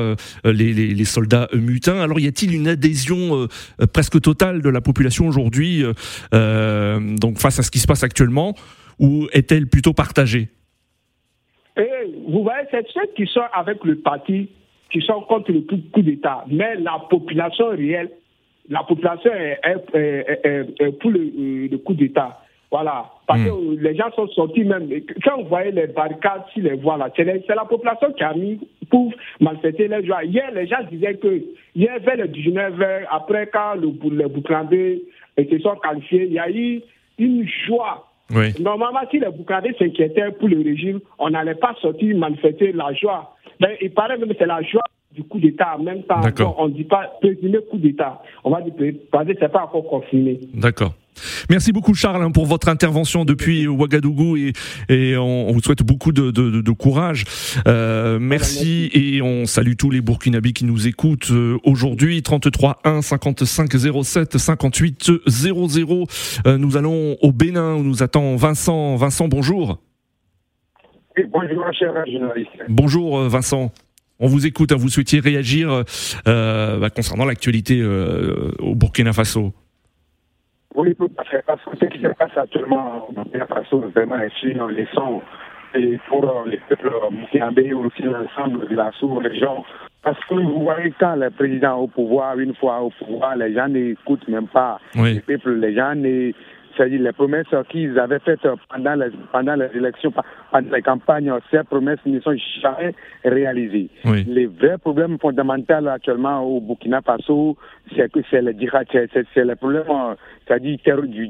les, 0.43 1.05
soldats 1.05 1.47
mutins. 1.53 2.01
Alors 2.01 2.19
y 2.19 2.25
a-t-il 2.25 2.55
une 2.55 2.67
adhésion 2.67 3.47
presque 3.93 4.19
totale 4.21 4.63
de 4.63 4.69
la 4.69 4.81
population 4.81 5.27
aujourd'hui, 5.27 5.83
donc 6.31 7.37
face 7.37 7.59
à 7.59 7.63
ce 7.63 7.69
qui 7.69 7.77
se 7.79 7.85
passe 7.85 8.03
actuellement, 8.03 8.55
ou 8.97 9.27
est-elle 9.33 9.67
plutôt 9.67 9.93
partagée? 9.93 10.49
Eh, 11.77 11.83
Vous 12.27 12.43
voyez, 12.43 12.65
c'est 12.71 12.85
ceux 12.91 13.07
qui 13.15 13.27
sont 13.27 13.41
avec 13.53 13.83
le 13.83 13.99
parti, 13.99 14.49
qui 14.91 15.01
sont 15.01 15.21
contre 15.21 15.51
le 15.51 15.61
coup 15.61 16.01
d'État, 16.01 16.43
mais 16.49 16.75
la 16.75 17.05
population 17.09 17.69
réelle, 17.69 18.09
la 18.69 18.83
population 18.83 19.31
est, 19.33 20.91
pour 20.99 21.11
le 21.11 21.77
coup 21.77 21.93
d'État. 21.93 22.39
Voilà. 22.71 23.05
Parce 23.25 23.41
que 23.43 23.49
hmm. 23.49 23.79
les 23.79 23.95
gens 23.95 24.11
sont 24.15 24.27
sortis 24.27 24.63
même. 24.63 24.89
Quand 25.23 25.41
vous 25.41 25.47
voyez 25.47 25.71
les 25.71 25.87
barricades 25.87 26.43
sur 26.53 26.63
les 26.63 26.75
voies 26.75 26.97
là, 26.97 27.09
c'est 27.15 27.47
la 27.47 27.65
population 27.65 28.11
qui 28.13 28.23
a 28.23 28.33
mis 28.33 28.59
pour 28.89 29.11
manifester 29.39 29.87
les 29.87 30.05
joies. 30.05 30.23
Hier, 30.23 30.51
les 30.53 30.67
gens 30.67 30.83
disaient 30.91 31.15
que 31.15 31.41
hier, 31.75 31.99
vers 31.99 32.17
le 32.17 32.27
19 32.27 32.73
après 33.11 33.47
quand 33.47 33.73
le, 33.75 33.91
le 34.09 34.27
Bouclandé 34.27 35.03
était 35.35 35.59
sont 35.59 35.75
qualifiés, 35.77 36.25
il 36.25 36.33
y 36.33 36.39
a 36.39 36.49
eu 36.49 36.81
une 37.17 37.47
joie. 37.65 38.05
Normalement, 38.59 38.99
si 39.09 39.19
les 39.19 39.29
Bouclandés 39.29 39.75
s'inquiétaient 39.79 40.31
pour 40.31 40.47
le 40.47 40.61
régime, 40.61 40.99
on 41.17 41.31
n'allait 41.31 41.55
pas 41.55 41.75
sortir 41.81 42.15
manifester 42.15 42.71
la 42.71 42.93
joie. 42.93 43.35
Mais 43.59 43.77
il 43.81 43.91
paraît 43.91 44.17
même 44.17 44.29
que 44.29 44.35
c'est 44.37 44.45
la 44.45 44.61
joie 44.61 44.83
du 45.13 45.23
coup 45.23 45.39
d'État 45.39 45.75
en 45.77 45.83
même 45.83 46.03
temps. 46.03 46.21
On 46.57 46.67
ne 46.67 46.73
dit 46.73 46.83
pas 46.83 47.11
présumé 47.21 47.57
coup 47.69 47.77
d'État. 47.77 48.21
On 48.43 48.51
va 48.51 48.61
dire 48.61 48.73
parce 49.11 49.27
que 49.27 49.33
ce 49.33 49.39
n'est 49.39 49.49
pas 49.49 49.63
encore 49.63 49.85
confirmé. 49.85 50.39
D'accord. 50.53 50.93
Merci 51.49 51.73
beaucoup 51.73 51.93
Charles 51.93 52.23
hein, 52.23 52.31
pour 52.31 52.45
votre 52.45 52.69
intervention 52.69 53.25
depuis 53.25 53.67
Ouagadougou 53.67 54.37
et, 54.37 54.53
et 54.87 55.17
on, 55.17 55.51
vous 55.51 55.59
souhaite 55.59 55.83
beaucoup 55.83 56.11
de, 56.11 56.31
de, 56.31 56.61
de 56.61 56.71
courage. 56.71 57.25
Euh, 57.67 58.19
merci 58.21 58.89
et 58.93 59.21
on 59.21 59.45
salue 59.45 59.73
tous 59.77 59.89
les 59.89 59.99
Burkinabés 60.01 60.53
qui 60.53 60.63
nous 60.63 60.87
écoutent 60.87 61.31
euh, 61.31 61.57
aujourd'hui. 61.65 62.21
33 62.21 62.79
1 62.85 63.01
55 63.01 63.69
07 64.03 64.37
58 64.37 65.11
00. 65.27 65.67
nous 66.57 66.77
allons 66.77 67.17
au 67.21 67.31
Bénin 67.31 67.75
où 67.75 67.83
nous 67.83 68.03
attend 68.03 68.35
Vincent. 68.35 68.95
Vincent, 68.95 69.27
bonjour. 69.27 69.79
bonjour 71.31 71.73
cher 71.73 71.93
journaliste. 72.07 72.49
Bonjour 72.69 73.19
euh, 73.19 73.27
Vincent. 73.27 73.71
On 74.21 74.27
vous 74.27 74.45
écoute, 74.45 74.73
hein, 74.73 74.75
vous 74.77 74.89
souhaitiez 74.89 75.21
réagir 75.21 75.83
euh, 76.27 76.79
bah, 76.79 76.89
concernant 76.89 77.23
l'actualité 77.23 77.79
euh, 77.81 78.51
au 78.59 78.75
Burkina 78.75 79.13
Faso. 79.13 79.53
Oui, 80.75 80.93
tout 80.95 81.09
à 81.17 81.23
fait. 81.23 81.41
Parce 81.47 81.63
que 81.63 81.77
ce 81.79 81.85
qui 81.85 82.01
se 82.01 82.07
passe 82.07 82.35
actuellement 82.35 83.07
au 83.07 83.13
Burkina 83.13 83.47
Faso, 83.47 83.79
vraiment, 83.95 84.19
est 84.19 84.43
une 84.43 84.65
leçon 84.67 85.21
et 85.75 85.99
pour 86.09 86.25
euh, 86.25 86.49
les 86.49 86.59
peuples 86.67 86.91
burkinabés 87.11 87.73
aussi 87.73 88.01
l'ensemble 88.01 88.67
de 88.67 88.75
la 88.75 88.91
sous-région. 88.99 89.63
Parce 90.01 90.19
que 90.25 90.35
vous 90.35 90.63
voyez, 90.63 90.93
quand 90.99 91.15
le 91.15 91.29
président 91.29 91.77
au 91.77 91.87
pouvoir, 91.87 92.39
une 92.39 92.55
fois 92.55 92.81
au 92.81 92.89
pouvoir, 92.89 93.37
les 93.37 93.53
gens 93.53 93.67
n'écoutent 93.67 94.27
même 94.27 94.47
pas 94.47 94.79
les 94.95 95.19
peuples, 95.19 95.55
les 95.59 95.75
gens 95.75 95.95
ne 95.95 96.31
c'est-à-dire 96.79 97.01
les 97.01 97.11
promesses 97.11 97.47
qu'ils 97.69 97.99
avaient 97.99 98.19
faites 98.19 98.47
pendant 98.69 98.95
les, 98.95 99.09
pendant 99.33 99.55
les 99.55 99.67
élections, 99.75 100.13
pendant 100.51 100.73
les 100.73 100.81
campagnes, 100.81 101.31
ces 101.51 101.63
promesses 101.63 101.99
ne 102.05 102.21
sont 102.21 102.35
jamais 102.61 102.93
réalisées. 103.25 103.89
Les 104.05 104.45
vrais 104.45 104.77
problèmes 104.77 105.17
fondamentaux 105.19 105.87
actuellement 105.87 106.41
au 106.41 106.61
Burkina 106.61 107.01
Faso, 107.01 107.57
c'est 107.95 108.09
que 108.09 108.19
c'est 108.31 108.41
le 108.41 108.53
c'est 109.33 109.43
le 109.43 109.55
problème, 109.55 109.83
c'est-à-dire 110.47 111.01
du, 111.03 111.27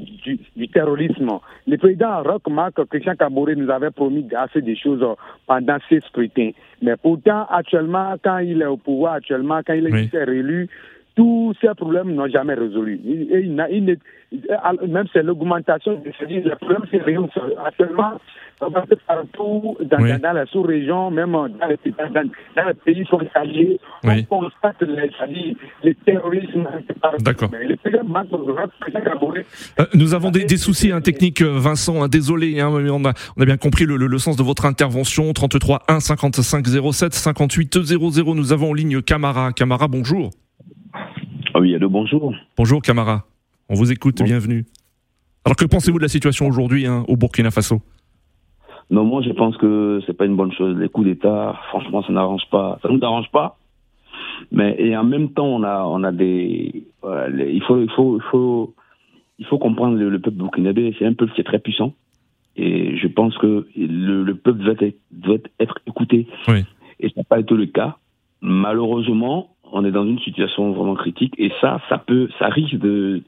du, 0.56 0.68
terrorisme. 0.68 1.28
Le 1.66 1.76
président 1.78 2.22
Roch 2.22 2.48
Marc 2.48 2.84
Christian 2.88 3.16
Caboret 3.16 3.56
nous 3.56 3.70
avait 3.70 3.90
promis 3.90 4.28
assez 4.36 4.62
de 4.62 4.74
choses 4.76 5.04
pendant 5.46 5.78
ces 5.88 6.00
scrutins. 6.00 6.50
Mais 6.80 6.96
pourtant, 6.96 7.46
actuellement, 7.50 8.14
quand 8.22 8.38
il 8.38 8.62
est 8.62 8.66
au 8.66 8.76
pouvoir, 8.76 9.14
actuellement, 9.14 9.60
quand 9.66 9.74
il 9.74 9.86
est 9.86 10.24
réélu, 10.24 10.68
tous 11.16 11.54
ces 11.60 11.74
problèmes 11.76 12.14
n'ont 12.14 12.28
jamais 12.28 12.54
résolu. 12.54 13.00
Et 13.04 13.40
il, 13.40 13.64
il, 13.70 13.98
même 14.88 15.06
c'est 15.12 15.22
l'augmentation 15.22 15.94
de 15.94 16.12
ces 16.18 16.26
Le 16.26 16.54
problème, 16.56 16.82
c'est 16.90 17.02
rien. 17.02 17.26
Actuellement, 17.64 18.12
on 18.60 18.68
va 18.68 18.84
partout, 19.06 19.76
dans, 19.80 20.02
oui. 20.02 20.18
dans, 20.20 20.32
la 20.32 20.46
sous-région, 20.46 21.10
même 21.10 21.32
dans 21.32 21.48
les, 21.68 21.78
dans, 21.92 22.12
dans 22.12 22.68
les 22.68 22.74
pays 22.84 23.04
frontaliers, 23.06 23.80
oui. 24.04 24.26
on 24.30 24.40
constate 24.40 24.82
les, 24.82 25.56
les 25.82 25.94
terrorismes. 25.94 26.68
D'accord. 27.20 27.50
Euh, 29.78 29.84
nous 29.94 30.14
avons 30.14 30.30
des, 30.30 30.44
des 30.44 30.56
soucis 30.56 30.92
hein, 30.92 31.00
techniques, 31.00 31.42
euh, 31.42 31.58
Vincent. 31.58 32.02
Hein, 32.02 32.08
désolé, 32.08 32.60
hein, 32.60 32.68
on, 32.70 33.04
a, 33.04 33.12
on 33.36 33.42
a 33.42 33.44
bien 33.44 33.56
compris 33.56 33.86
le, 33.86 33.96
le, 33.96 34.06
le, 34.06 34.18
sens 34.18 34.36
de 34.36 34.42
votre 34.42 34.66
intervention. 34.66 35.32
33 35.32 35.82
1 35.88 36.00
55 36.00 36.66
07 36.92 37.14
58 37.14 37.82
00. 37.82 38.34
Nous 38.34 38.52
avons 38.52 38.70
en 38.70 38.74
ligne 38.74 39.02
Camara. 39.02 39.52
Camara, 39.52 39.88
bonjour. 39.88 40.30
Ah 41.52 41.58
oui, 41.58 41.74
allô, 41.74 41.88
bonjour. 41.90 42.32
Bonjour, 42.56 42.80
Camara. 42.80 43.24
On 43.68 43.74
vous 43.74 43.90
écoute, 43.90 44.22
bienvenue. 44.22 44.66
Alors, 45.44 45.56
que 45.56 45.64
pensez-vous 45.64 45.98
de 45.98 46.04
la 46.04 46.08
situation 46.08 46.46
aujourd'hui 46.46 46.86
hein, 46.86 47.04
au 47.08 47.16
Burkina 47.16 47.50
Faso? 47.50 47.80
Non, 48.90 49.04
moi, 49.04 49.20
je 49.22 49.30
pense 49.30 49.56
que 49.56 50.00
c'est 50.06 50.16
pas 50.16 50.26
une 50.26 50.36
bonne 50.36 50.52
chose. 50.52 50.76
Les 50.78 50.88
coups 50.88 51.08
d'État, 51.08 51.58
franchement, 51.70 52.04
ça 52.04 52.12
n'arrange 52.12 52.44
pas. 52.50 52.78
Ça 52.82 52.88
nous 52.88 53.00
arrange 53.02 53.28
pas. 53.32 53.58
Mais 54.52 54.76
et 54.78 54.96
en 54.96 55.02
même 55.02 55.30
temps, 55.30 55.46
on 55.46 55.64
a, 55.64 55.82
on 55.82 56.04
a 56.04 56.12
des, 56.12 56.84
il 57.04 57.62
faut, 57.66 57.80
il 57.80 57.90
faut, 57.90 58.16
il 58.18 58.22
faut, 58.30 58.74
il 59.40 59.46
faut 59.46 59.58
comprendre 59.58 59.96
le, 59.96 60.18
peuple 60.20 60.36
burkinabé. 60.36 60.94
C'est 60.98 61.06
un 61.06 61.14
peuple 61.14 61.32
qui 61.32 61.40
est 61.40 61.44
très 61.44 61.58
puissant. 61.58 61.94
Et 62.56 62.96
je 62.96 63.08
pense 63.08 63.36
que 63.38 63.66
le, 63.76 64.32
peuple 64.34 64.60
doit 64.60 64.74
être, 64.78 64.98
doit 65.10 65.38
être 65.58 65.78
écouté. 65.86 66.28
Oui. 66.46 66.64
Et 67.00 67.08
ça 67.08 67.14
n'a 67.16 67.24
pas 67.24 67.40
été 67.40 67.54
le 67.54 67.66
cas. 67.66 67.96
Malheureusement, 68.40 69.50
on 69.72 69.84
est 69.84 69.90
dans 69.90 70.04
une 70.04 70.18
situation 70.20 70.72
vraiment 70.72 70.94
critique 70.94 71.34
et 71.38 71.50
ça, 71.60 71.80
ça 71.88 71.98
peut, 71.98 72.28
ça 72.38 72.48
risque 72.48 72.76
de 72.76 73.22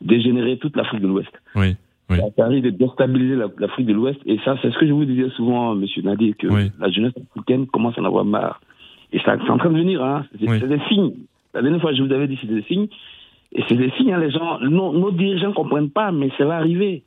dégénérer 0.00 0.58
toute 0.58 0.76
l'Afrique 0.76 1.00
de 1.00 1.08
l'Ouest. 1.08 1.30
Oui. 1.54 1.76
oui. 2.10 2.18
Ça, 2.36 2.46
risque 2.46 2.64
de 2.64 2.70
déstabiliser 2.70 3.36
l'Afrique 3.58 3.86
de 3.86 3.92
l'Ouest 3.92 4.20
et 4.26 4.38
ça, 4.44 4.56
c'est 4.62 4.70
ce 4.70 4.78
que 4.78 4.86
je 4.86 4.92
vous 4.92 5.04
disais 5.04 5.28
souvent, 5.30 5.74
Monsieur 5.74 6.02
Nadir, 6.02 6.34
que 6.38 6.46
la 6.46 6.90
jeunesse 6.90 7.14
africaine 7.30 7.66
commence 7.66 7.98
à 7.98 8.02
en 8.02 8.04
avoir 8.04 8.24
marre. 8.24 8.60
Et 9.12 9.18
ça, 9.20 9.36
c'est 9.42 9.50
en 9.50 9.58
train 9.58 9.70
de 9.70 9.78
venir, 9.78 10.04
hein. 10.04 10.24
C'est 10.38 10.68
des 10.68 10.80
signes. 10.88 11.14
La 11.54 11.62
dernière 11.62 11.80
fois, 11.80 11.94
je 11.94 12.02
vous 12.02 12.12
avais 12.12 12.28
dit, 12.28 12.38
c'est 12.40 12.46
des 12.46 12.62
signes. 12.62 12.88
Et 13.52 13.62
c'est 13.66 13.76
des 13.76 13.90
signes, 13.96 14.12
hein, 14.12 14.20
les 14.20 14.30
gens, 14.30 14.60
nos, 14.60 14.92
nos 14.92 15.10
dirigeants 15.10 15.52
comprennent 15.52 15.88
pas, 15.88 16.12
mais 16.12 16.28
ça 16.36 16.44
va 16.44 16.56
arriver 16.56 17.02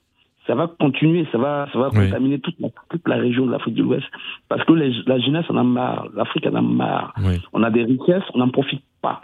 ça 0.48 0.56
va 0.56 0.68
continuer, 0.68 1.28
ça 1.32 1.38
va, 1.38 1.68
ça 1.72 1.80
va 1.80 1.90
contaminer 1.90 2.40
toute 2.40 2.60
la, 2.60 2.70
toute 2.90 3.08
la 3.08 3.16
région 3.18 3.46
de 3.46 3.52
l'Afrique 3.52 3.76
de 3.76 3.84
l'Ouest. 3.84 4.06
Parce 4.50 4.64
que 4.66 4.74
la 4.74 5.20
jeunesse 5.20 5.46
en 5.50 5.58
a 5.58 5.64
marre, 5.64 6.08
l'Afrique 6.16 6.48
en 6.48 6.56
a 6.56 6.62
marre. 6.62 7.14
On 7.54 7.64
a 7.64 7.70
des 7.70 7.84
richesses, 7.84 8.24
on 8.34 8.40
n'en 8.40 8.50
profite 8.50 8.84
pas. 9.02 9.22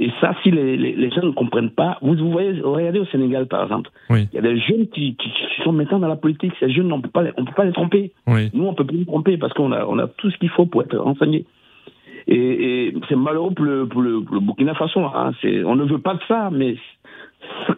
Et 0.00 0.10
ça, 0.20 0.34
si 0.42 0.50
les, 0.50 0.76
les, 0.76 1.10
gens 1.10 1.22
ne 1.22 1.30
comprennent 1.30 1.70
pas, 1.70 1.98
vous, 2.02 2.16
vous 2.16 2.30
voyez, 2.30 2.60
regardez 2.60 2.98
au 2.98 3.06
Sénégal 3.06 3.46
par 3.46 3.62
exemple, 3.62 3.90
il 4.10 4.28
y 4.32 4.38
a 4.38 4.42
des 4.42 4.58
jeunes 4.58 4.88
qui, 4.88 5.14
qui, 5.14 5.30
sont 5.62 5.72
maintenant 5.72 6.00
dans 6.00 6.08
la 6.08 6.16
politique. 6.16 6.52
Ces 6.58 6.70
jeunes, 6.70 6.92
on 6.92 6.98
ne 6.98 7.02
peut 7.02 7.10
pas 7.10 7.22
les 7.22 7.72
tromper. 7.72 8.12
Nous, 8.26 8.66
on 8.66 8.74
peut 8.74 8.84
plus 8.84 8.98
les 8.98 9.06
tromper 9.06 9.36
parce 9.38 9.52
qu'on 9.52 9.70
a, 9.72 9.86
on 9.86 9.98
a 9.98 10.08
tout 10.08 10.30
ce 10.30 10.36
qu'il 10.38 10.50
faut 10.50 10.66
pour 10.66 10.82
être 10.82 10.96
renseignés. 10.96 11.46
Et, 12.26 12.86
et 12.88 12.94
c'est 13.08 13.16
malheureux 13.16 13.52
pour 13.52 13.64
le, 13.64 13.86
pour 13.86 14.02
le, 14.02 14.20
pour 14.20 14.34
le 14.34 14.40
Burkina 14.40 14.74
Faso. 14.74 15.00
Hein. 15.00 15.32
On 15.64 15.76
ne 15.76 15.84
veut 15.84 16.00
pas 16.00 16.14
de 16.14 16.20
ça, 16.26 16.50
mais 16.50 16.76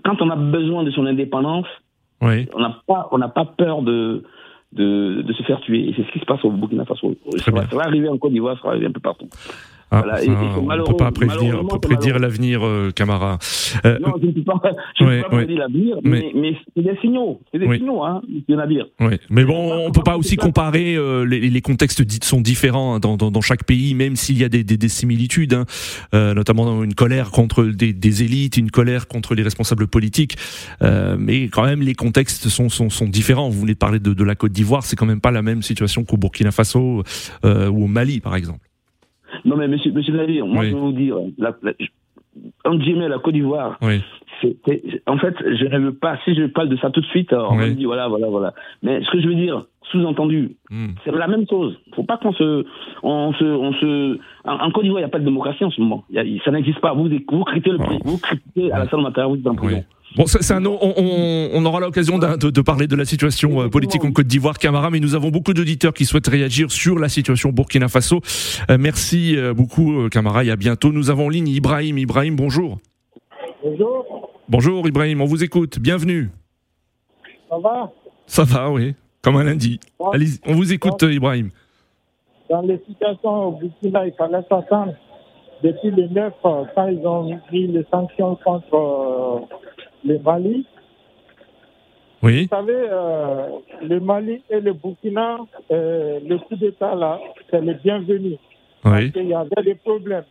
quand 0.04 0.22
on 0.22 0.30
a 0.30 0.36
besoin 0.36 0.84
de 0.84 0.90
son 0.92 1.04
indépendance, 1.04 1.66
oui. 2.22 2.48
On 2.54 2.60
n'a 2.60 2.82
pas, 2.86 3.08
on 3.12 3.18
n'a 3.18 3.28
pas 3.28 3.44
peur 3.44 3.82
de, 3.82 4.22
de, 4.72 5.22
de, 5.22 5.32
se 5.32 5.42
faire 5.42 5.60
tuer. 5.60 5.88
Et 5.88 5.94
c'est 5.96 6.04
ce 6.04 6.12
qui 6.12 6.18
se 6.18 6.24
passe 6.24 6.44
au 6.44 6.50
Burkina 6.50 6.84
Faso. 6.84 7.14
Ça 7.38 7.50
va, 7.50 7.66
ça 7.68 7.76
va, 7.76 7.84
arriver 7.84 8.08
en 8.08 8.18
Côte 8.18 8.32
d'Ivoire, 8.32 8.56
ça 8.56 8.64
va 8.64 8.70
arriver 8.70 8.86
un 8.86 8.92
peu 8.92 9.00
partout. 9.00 9.28
Ah, 9.92 10.02
voilà. 10.02 10.24
et, 10.24 10.28
on 10.28 10.66
ne 10.66 10.84
peut 10.84 10.96
pas 10.96 11.12
prévenir, 11.12 11.64
prédire 11.80 12.18
l'avenir, 12.18 12.66
euh, 12.66 12.90
Camara. 12.90 13.38
Euh, 13.84 13.98
non, 14.00 14.14
je 14.20 14.26
ne 14.26 14.32
peux 14.32 14.42
pas, 14.42 14.60
je 14.98 15.04
ouais, 15.04 15.16
peux 15.18 15.22
pas 15.22 15.36
prédire 15.36 15.58
l'avenir, 15.58 15.98
mais, 16.02 16.32
mais, 16.34 16.56
c'est 16.74 16.82
des 16.82 16.96
signaux. 17.00 17.40
C'est 17.52 17.60
des 17.60 17.66
oui. 17.66 17.78
signaux, 17.78 18.02
hein, 18.02 18.20
dire. 18.68 18.86
Oui. 18.98 19.14
Mais 19.30 19.44
bon, 19.44 19.72
on 19.72 19.88
ne 19.88 19.92
peut 19.92 20.02
pas 20.02 20.16
aussi 20.16 20.36
comparer, 20.36 20.96
euh, 20.96 21.24
les, 21.24 21.38
les, 21.38 21.60
contextes 21.60 22.02
sont 22.24 22.40
différents 22.40 22.98
dans, 22.98 23.16
dans, 23.16 23.30
dans 23.30 23.40
chaque 23.40 23.62
pays, 23.62 23.94
même 23.94 24.16
s'il 24.16 24.38
y 24.38 24.44
a 24.44 24.48
des, 24.48 24.64
des, 24.64 24.76
des 24.76 24.88
similitudes, 24.88 25.54
hein, 25.54 25.66
euh, 26.14 26.34
notamment 26.34 26.82
une 26.82 26.94
colère 26.94 27.30
contre 27.30 27.62
des, 27.62 27.92
des, 27.92 28.22
élites, 28.24 28.56
une 28.56 28.72
colère 28.72 29.06
contre 29.06 29.36
les 29.36 29.44
responsables 29.44 29.86
politiques. 29.86 30.36
mais 30.80 31.44
quand 31.44 31.64
même, 31.64 31.80
les 31.80 31.94
contextes 31.94 32.48
sont, 32.48 32.68
sont, 32.68 32.90
sont 32.90 33.06
différents. 33.06 33.48
Vous 33.48 33.60
voulez 33.60 33.76
parler 33.76 34.00
de, 34.00 34.12
de 34.12 34.24
la 34.24 34.34
Côte 34.34 34.52
d'Ivoire, 34.52 34.82
c'est 34.82 34.96
quand 34.96 35.06
même 35.06 35.20
pas 35.20 35.30
la 35.30 35.42
même 35.42 35.62
situation 35.62 36.04
qu'au 36.04 36.16
Burkina 36.16 36.50
Faso 36.50 37.04
ou 37.44 37.84
au 37.84 37.86
Mali, 37.86 38.18
par 38.18 38.34
exemple. 38.34 38.66
Non, 39.44 39.56
mais 39.56 39.68
monsieur, 39.68 39.92
monsieur 39.92 40.14
moi, 40.44 40.64
je 40.64 40.72
veux 40.72 40.80
vous 40.80 40.92
dire, 40.92 41.16
la, 41.38 41.54
la, 41.62 41.72
guillemets, 42.76 43.08
la 43.08 43.18
Côte 43.18 43.34
d'Ivoire, 43.34 43.78
oui. 43.82 44.02
en 45.06 45.18
fait, 45.18 45.34
je 45.40 45.64
ne 45.64 45.78
veux 45.78 45.94
pas, 45.94 46.18
si 46.24 46.34
je 46.34 46.46
parle 46.46 46.68
de 46.68 46.76
ça 46.76 46.90
tout 46.90 47.00
de 47.00 47.06
suite, 47.06 47.32
on 47.32 47.56
oui. 47.56 47.70
me 47.70 47.74
dit 47.74 47.84
voilà, 47.84 48.08
voilà, 48.08 48.28
voilà. 48.28 48.54
Mais 48.82 49.02
ce 49.02 49.10
que 49.10 49.20
je 49.20 49.28
veux 49.28 49.34
dire, 49.34 49.64
sous-entendu, 49.90 50.56
mm. 50.70 50.88
c'est 51.04 51.12
la 51.12 51.28
même 51.28 51.46
chose. 51.48 51.78
Il 51.86 51.90
ne 51.90 51.94
faut 51.96 52.04
pas 52.04 52.18
qu'on 52.18 52.32
se, 52.32 52.64
on 53.02 53.32
se, 53.34 53.44
on 53.44 53.72
se, 53.74 54.18
en, 54.44 54.54
en 54.54 54.70
Côte 54.70 54.84
d'Ivoire, 54.84 55.00
il 55.00 55.04
n'y 55.04 55.08
a 55.08 55.12
pas 55.12 55.20
de 55.20 55.24
démocratie 55.24 55.64
en 55.64 55.70
ce 55.70 55.80
moment. 55.80 56.04
Y 56.10 56.18
a, 56.18 56.44
ça 56.44 56.50
n'existe 56.50 56.80
pas. 56.80 56.92
Vous, 56.92 57.08
vous 57.08 57.44
critiquez 57.44 57.70
le 57.72 57.78
prix, 57.78 57.98
vous 58.04 58.18
critiquez 58.18 58.72
à 58.72 58.80
la 58.80 58.88
salle 58.88 59.02
matérielle, 59.02 59.32
vous 59.32 59.40
êtes 59.40 59.46
en 59.46 59.54
prison. 59.54 59.84
Bon, 60.16 60.24
c'est 60.26 60.50
un, 60.50 60.64
on, 60.64 60.78
on, 60.80 61.50
on, 61.52 61.64
aura 61.66 61.78
l'occasion 61.78 62.16
de, 62.16 62.50
de, 62.50 62.60
parler 62.62 62.86
de 62.86 62.96
la 62.96 63.04
situation 63.04 63.60
euh, 63.60 63.68
politique 63.68 64.02
en 64.02 64.12
Côte 64.12 64.26
d'Ivoire, 64.26 64.58
Camara, 64.58 64.88
mais 64.88 64.98
nous 64.98 65.14
avons 65.14 65.28
beaucoup 65.28 65.52
d'auditeurs 65.52 65.92
qui 65.92 66.06
souhaitent 66.06 66.28
réagir 66.28 66.70
sur 66.70 66.98
la 66.98 67.10
situation 67.10 67.50
au 67.50 67.52
Burkina 67.52 67.88
Faso. 67.88 68.22
Euh, 68.70 68.78
merci 68.80 69.36
euh, 69.36 69.52
beaucoup, 69.52 70.08
Camara, 70.08 70.42
et 70.42 70.50
à 70.50 70.56
bientôt. 70.56 70.90
Nous 70.90 71.10
avons 71.10 71.26
en 71.26 71.28
ligne 71.28 71.48
Ibrahim. 71.48 71.98
Ibrahim, 71.98 72.34
bonjour. 72.34 72.78
Bonjour. 73.62 74.30
Bonjour, 74.48 74.88
Ibrahim, 74.88 75.20
on 75.20 75.26
vous 75.26 75.44
écoute. 75.44 75.78
Bienvenue. 75.78 76.30
Ça 77.50 77.58
va? 77.58 77.92
Ça 78.26 78.44
va, 78.44 78.70
oui. 78.70 78.94
Comme 79.20 79.36
un 79.36 79.44
lundi. 79.44 79.78
Allez, 80.14 80.28
on 80.46 80.54
vous 80.54 80.72
écoute. 80.72 81.02
Ibrahim. 81.02 81.50
Dans 82.48 82.62
les 82.62 82.80
situations 82.88 83.48
au 83.48 83.52
Burkina, 83.52 84.06
il 84.06 84.14
fallait 84.16 84.42
s'attendre. 84.48 84.94
Depuis 85.62 85.90
le 85.90 86.08
9, 86.08 86.32
quand 86.42 86.88
ils 86.88 87.06
ont 87.06 87.38
pris 87.48 87.66
les 87.66 87.84
sanctions 87.90 88.38
contre 88.42 89.46
le 90.06 90.18
Mali. 90.18 90.66
Oui. 92.22 92.42
Vous 92.42 92.56
savez, 92.56 92.72
euh, 92.74 93.46
le 93.82 94.00
Mali 94.00 94.42
et 94.50 94.60
le 94.60 94.72
Burkina, 94.72 95.38
euh, 95.70 96.18
le 96.26 96.38
coup 96.38 96.56
d'État 96.56 96.94
là, 96.94 97.20
c'est 97.50 97.60
le 97.60 97.74
bienvenu. 97.74 98.30
Oui. 98.30 98.38
Parce 98.82 99.10
qu'il 99.10 99.28
y 99.28 99.34
avait 99.34 99.62
des 99.64 99.74
problèmes. 99.74 100.24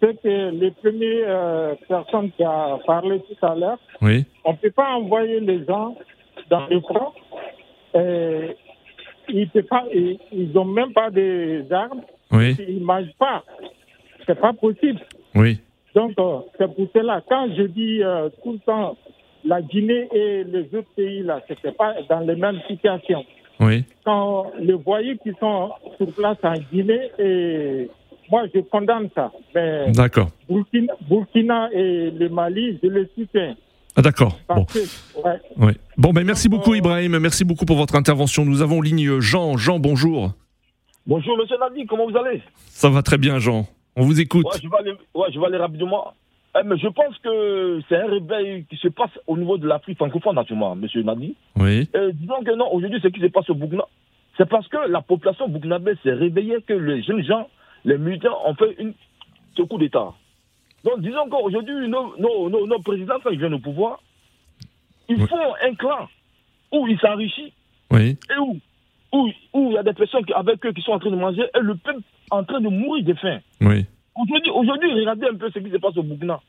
C'est 0.00 0.20
que 0.22 0.50
les 0.50 0.70
premières 0.70 1.24
euh, 1.26 1.74
personnes 1.88 2.30
qui 2.32 2.44
ont 2.44 2.78
parlé 2.86 3.20
tout 3.20 3.46
à 3.46 3.54
l'heure, 3.54 3.78
oui. 4.00 4.24
on 4.44 4.52
ne 4.52 4.56
peut 4.56 4.70
pas 4.70 4.92
envoyer 4.94 5.40
les 5.40 5.64
gens 5.66 5.96
dans 6.50 6.66
le 6.68 6.80
front. 6.80 7.12
Ils 9.28 10.52
n'ont 10.54 10.64
même 10.64 10.92
pas 10.92 11.10
des 11.10 11.64
armes. 11.70 12.02
Oui. 12.30 12.56
Ils 12.66 12.80
ne 12.80 12.84
mangent 12.84 13.16
pas. 13.18 13.42
C'est 14.26 14.38
pas 14.38 14.52
possible. 14.52 15.00
Oui. 15.34 15.58
Donc, 15.98 16.12
euh, 16.20 16.38
c'est 16.56 16.72
pour 16.76 16.86
cela, 16.94 17.20
quand 17.28 17.48
je 17.56 17.64
dis 17.64 18.04
euh, 18.04 18.28
tout 18.44 18.52
le 18.52 18.58
temps, 18.60 18.96
la 19.44 19.60
Guinée 19.60 20.08
et 20.12 20.44
les 20.44 20.68
autres 20.72 20.94
pays, 20.94 21.24
là, 21.24 21.40
ce 21.48 21.54
n'était 21.54 21.72
pas 21.72 21.94
dans 22.08 22.20
les 22.20 22.36
mêmes 22.36 22.60
situations. 22.68 23.24
Oui. 23.58 23.84
Quand 24.04 24.52
les 24.60 24.74
voyous 24.74 25.16
qui 25.24 25.32
sont 25.40 25.70
sur 25.96 26.06
place 26.12 26.36
en 26.44 26.54
Guinée, 26.72 27.10
et 27.18 27.90
moi, 28.30 28.44
je 28.54 28.60
condamne 28.60 29.08
ça. 29.12 29.32
Mais 29.56 29.90
D'accord. 29.90 30.28
Burkina, 30.48 30.92
Burkina, 31.08 31.68
et 31.72 32.12
le 32.12 32.28
Mali, 32.28 32.78
je 32.80 32.88
le 32.88 33.08
soutiens. 33.16 33.56
Ah 33.96 34.02
d'accord. 34.02 34.38
Bon. 34.48 34.64
Ouais. 35.24 35.40
Ouais. 35.56 35.74
bon, 35.96 36.12
ben 36.12 36.24
merci 36.24 36.48
beaucoup 36.48 36.76
Ibrahim, 36.76 37.18
merci 37.18 37.44
beaucoup 37.44 37.64
pour 37.64 37.76
votre 37.76 37.96
intervention. 37.96 38.44
Nous 38.44 38.62
avons 38.62 38.80
ligne 38.80 39.18
Jean. 39.18 39.56
Jean, 39.56 39.80
bonjour. 39.80 40.30
Bonjour 41.04 41.36
Monsieur 41.36 41.56
Nadi, 41.58 41.84
comment 41.86 42.08
vous 42.08 42.16
allez? 42.16 42.40
Ça 42.68 42.88
va 42.88 43.02
très 43.02 43.18
bien 43.18 43.40
Jean. 43.40 43.66
On 43.98 44.04
vous 44.04 44.20
écoute. 44.20 44.46
Ouais, 44.46 44.60
je, 44.62 44.68
vais 44.68 44.76
aller, 44.76 44.92
ouais, 45.14 45.26
je 45.32 45.40
vais 45.40 45.46
aller 45.46 45.56
rapidement. 45.58 46.14
Eh, 46.56 46.64
mais 46.64 46.78
je 46.78 46.86
pense 46.86 47.18
que 47.18 47.80
c'est 47.88 47.96
un 47.96 48.06
réveil 48.06 48.64
qui 48.70 48.76
se 48.76 48.88
passe 48.88 49.10
au 49.26 49.36
niveau 49.36 49.58
de 49.58 49.66
l'Afrique 49.66 49.98
francophone, 49.98 50.36
naturellement, 50.36 50.72
M. 50.74 50.86
Nadi. 51.04 51.34
Oui. 51.56 51.88
Et 51.92 52.12
disons 52.12 52.42
que 52.44 52.54
non, 52.54 52.72
aujourd'hui, 52.72 53.00
ce 53.02 53.08
qui 53.08 53.20
se 53.20 53.26
passe 53.26 53.50
au 53.50 53.54
Burkina, 53.54 53.84
c'est 54.36 54.48
parce 54.48 54.68
que 54.68 54.88
la 54.88 55.02
population 55.02 55.48
burkinabé 55.48 55.94
s'est 56.04 56.12
réveillée 56.12 56.62
que 56.62 56.74
les 56.74 57.02
jeunes 57.02 57.24
gens, 57.24 57.48
les 57.84 57.98
militaires, 57.98 58.36
ont 58.46 58.54
fait 58.54 58.76
une, 58.78 58.94
ce 59.56 59.62
coup 59.62 59.78
d'État. 59.78 60.12
Donc, 60.84 61.00
disons 61.00 61.28
qu'aujourd'hui, 61.28 61.88
nos, 61.88 62.16
nos, 62.18 62.48
nos, 62.48 62.66
nos, 62.66 62.78
présidents, 62.78 63.16
quand 63.22 63.30
ils 63.30 63.40
viennent 63.40 63.54
au 63.54 63.58
pouvoir, 63.58 64.00
ils 65.08 65.20
oui. 65.20 65.28
font 65.28 65.54
un 65.60 65.74
clan 65.74 66.08
où 66.70 66.86
ils 66.86 67.00
s'enrichissent 67.00 67.52
oui. 67.90 68.16
et 68.30 68.38
où 68.38 68.60
où, 69.12 69.30
où 69.54 69.70
il 69.70 69.74
y 69.74 69.78
a 69.78 69.82
des 69.82 69.92
personnes 69.92 70.24
qui, 70.24 70.32
avec 70.32 70.64
eux 70.66 70.72
qui 70.72 70.82
sont 70.82 70.92
en 70.92 70.98
train 70.98 71.10
de 71.10 71.16
manger 71.16 71.42
et 71.54 71.60
le 71.60 71.74
peuple 71.76 72.00
en 72.30 72.44
train 72.44 72.60
de 72.60 72.68
mourir 72.68 73.04
de 73.04 73.14
faim. 73.14 73.40
Oui. 73.60 73.86
Aujourd'hui, 74.14 74.50
aujourd'hui, 74.50 74.92
regardez 74.92 75.26
un 75.26 75.36
peu 75.36 75.50
ce 75.50 75.58
qui 75.58 75.70
se 75.70 75.76
passe 75.76 75.96
au 75.96 76.02
Burkina. 76.02 76.40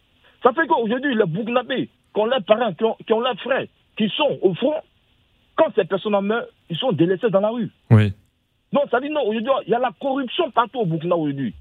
Ça 0.41 0.53
fait 0.53 0.67
qu'aujourd'hui, 0.67 1.15
les 1.15 1.25
Burkinabés, 1.25 1.89
qui 2.13 2.19
ont 2.19 2.25
leurs 2.25 2.43
parents, 2.43 2.73
qui 2.73 2.83
ont, 2.83 2.95
qui 3.05 3.13
ont 3.13 3.19
leurs 3.19 3.39
frères, 3.39 3.65
qui 3.97 4.09
sont 4.09 4.39
au 4.41 4.53
front, 4.55 4.75
quand 5.55 5.73
ces 5.75 5.85
personnes 5.85 6.19
meurent, 6.21 6.45
ils 6.69 6.77
sont 6.77 6.91
délaissés 6.91 7.29
dans 7.29 7.41
la 7.41 7.49
rue. 7.49 7.69
Oui. 7.91 8.13
Non, 8.71 8.81
ça 8.89 8.99
dit 8.99 9.09
non, 9.09 9.21
aujourd'hui, 9.21 9.51
il 9.67 9.71
y 9.71 9.75
a 9.75 9.79
la 9.79 9.91
corruption 9.99 10.49
partout 10.51 10.79
au 10.79 10.85
Burkina 10.85 11.15
aujourd'hui. 11.15 11.53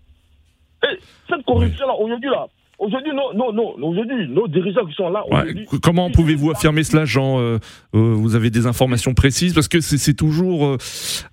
Et 0.85 0.98
cette 1.28 1.44
corruption-là, 1.44 1.94
oui. 1.98 2.04
aujourd'hui, 2.04 2.31
là, 2.31 2.46
Aujourd'hui, 2.78 3.12
non, 3.12 3.34
non, 3.34 3.52
non. 3.52 3.74
Aujourd'hui, 3.88 4.28
nos 4.28 4.46
dirigeants 4.46 4.86
qui 4.86 4.94
sont 4.94 5.08
là. 5.08 5.24
Ouais. 5.28 5.66
Comment 5.82 6.10
pouvez-vous 6.10 6.52
affirmer 6.52 6.84
cela, 6.84 7.04
Jean 7.04 7.40
euh, 7.40 7.58
euh, 7.94 8.14
Vous 8.14 8.36
avez 8.36 8.50
des 8.50 8.66
informations 8.66 9.14
précises? 9.14 9.52
Parce 9.52 9.66
que 9.66 9.80
c'est 9.80 10.14
toujours 10.14 10.76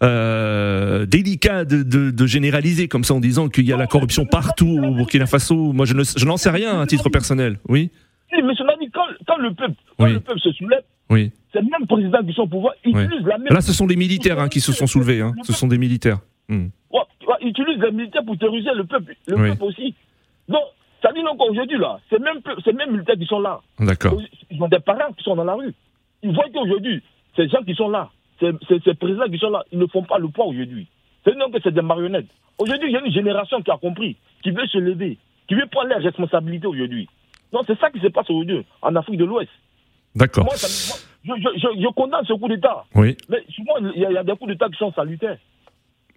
euh, 0.01 1.05
délicat 1.05 1.63
de, 1.63 1.83
de, 1.83 2.09
de, 2.09 2.25
généraliser 2.25 2.87
comme 2.87 3.03
ça 3.03 3.13
en 3.13 3.19
disant 3.19 3.47
qu'il 3.47 3.65
y 3.65 3.73
a 3.73 3.77
la 3.77 3.85
corruption 3.85 4.25
partout 4.25 4.79
au 4.83 4.95
Burkina 4.95 5.27
Faso. 5.27 5.71
Moi, 5.71 5.85
je 5.85 5.93
n'en 5.93 6.35
je 6.35 6.41
sais 6.41 6.49
rien 6.49 6.81
à 6.81 6.87
titre 6.87 7.09
personnel. 7.09 7.59
Oui? 7.69 7.91
Oui, 8.33 8.41
mais 8.43 8.55
cela 8.55 8.73
dit, 8.81 8.89
quand, 8.91 9.05
quand 9.27 9.37
le 9.37 9.53
peuple, 9.53 9.75
quand 9.99 10.05
oui. 10.05 10.13
le 10.13 10.19
peuple 10.21 10.39
se 10.39 10.51
soulève, 10.53 10.81
oui. 11.11 11.31
c'est 11.53 11.59
le 11.59 11.67
même 11.69 11.87
président 11.87 12.23
qui 12.25 12.33
sont 12.33 12.41
au 12.41 12.47
pouvoir 12.47 12.73
oui. 12.85 12.91
utilise 13.03 13.25
la 13.27 13.37
même. 13.37 13.53
Là, 13.53 13.61
ce 13.61 13.71
sont 13.71 13.85
des 13.85 13.95
militaires 13.95 14.39
hein, 14.39 14.49
qui 14.49 14.61
se 14.61 14.71
sont 14.71 14.87
soulevés. 14.87 15.21
Hein. 15.21 15.33
Ce 15.43 15.53
sont 15.53 15.67
des 15.67 15.77
militaires. 15.77 16.17
Hmm. 16.49 16.69
Ouais, 16.91 17.01
ouais, 17.27 17.47
utilise 17.47 17.79
les 17.79 17.91
militaires 17.91 18.25
pour 18.25 18.35
terroriser 18.39 18.71
le 18.75 18.85
peuple, 18.85 19.15
le 19.27 19.35
peuple 19.35 19.63
aussi. 19.63 19.93
Donc 20.49 20.63
ça 21.05 21.13
dit 21.13 21.21
donc 21.21 21.39
aujourd'hui 21.39 21.77
là, 21.77 21.99
c'est 22.09 22.19
même 22.19 22.39
ces 22.63 22.73
mêmes 22.73 22.91
militaires 22.91 23.15
qui 23.15 23.25
sont 23.25 23.39
là. 23.39 23.61
D'accord. 23.79 24.19
Ils 24.49 24.61
ont 24.61 24.67
des 24.67 24.79
parents 24.79 25.11
qui 25.13 25.23
sont 25.23 25.35
dans 25.35 25.43
la 25.43 25.53
rue. 25.53 25.73
Ils 26.23 26.33
voient 26.33 26.47
qu'aujourd'hui, 26.51 27.03
ces 27.35 27.47
gens 27.47 27.61
qui 27.61 27.75
sont 27.75 27.89
là, 27.89 28.09
ces, 28.39 28.51
ces, 28.67 28.79
ces, 28.79 28.95
présidents 28.95 29.27
qui 29.29 29.37
sont 29.37 29.51
là, 29.51 29.63
ils 29.71 29.77
ne 29.77 29.85
font 29.85 30.03
pas 30.03 30.17
le 30.17 30.27
poids 30.29 30.45
aujourd'hui. 30.45 30.87
C'est 31.23 31.37
donc 31.37 31.53
que 31.53 31.59
c'est 31.63 31.73
des 31.73 31.83
marionnettes. 31.83 32.25
Aujourd'hui, 32.57 32.89
il 32.89 32.93
y 32.93 32.97
a 32.97 33.05
une 33.05 33.11
génération 33.11 33.61
qui 33.61 33.69
a 33.69 33.77
compris, 33.77 34.17
qui 34.41 34.49
veut 34.49 34.65
se 34.67 34.79
lever, 34.79 35.19
qui 35.47 35.53
veut 35.53 35.67
prendre 35.71 35.89
les 35.89 36.03
responsabilités 36.03 36.67
aujourd'hui. 36.67 37.07
Donc 37.53 37.65
c'est 37.67 37.79
ça 37.79 37.91
qui 37.91 37.99
se 37.99 38.07
passe 38.07 38.29
aujourd'hui 38.29 38.65
en 38.81 38.95
Afrique 38.95 39.17
de 39.17 39.25
l'Ouest. 39.25 39.51
D'accord. 40.15 40.45
Moi, 40.45 40.55
ça, 40.55 40.97
moi, 41.25 41.37
je, 41.37 41.59
je, 41.59 41.81
je, 41.81 41.87
condamne 41.93 42.25
ce 42.25 42.33
coup 42.33 42.47
d'État. 42.47 42.83
Oui. 42.95 43.15
Mais 43.29 43.43
souvent, 43.49 43.73
il 43.93 44.01
y, 44.01 44.05
a, 44.05 44.09
il 44.09 44.13
y 44.13 44.17
a 44.17 44.23
des 44.23 44.35
coups 44.35 44.49
d'État 44.51 44.69
qui 44.69 44.77
sont 44.77 44.91
salutaires. 44.93 45.37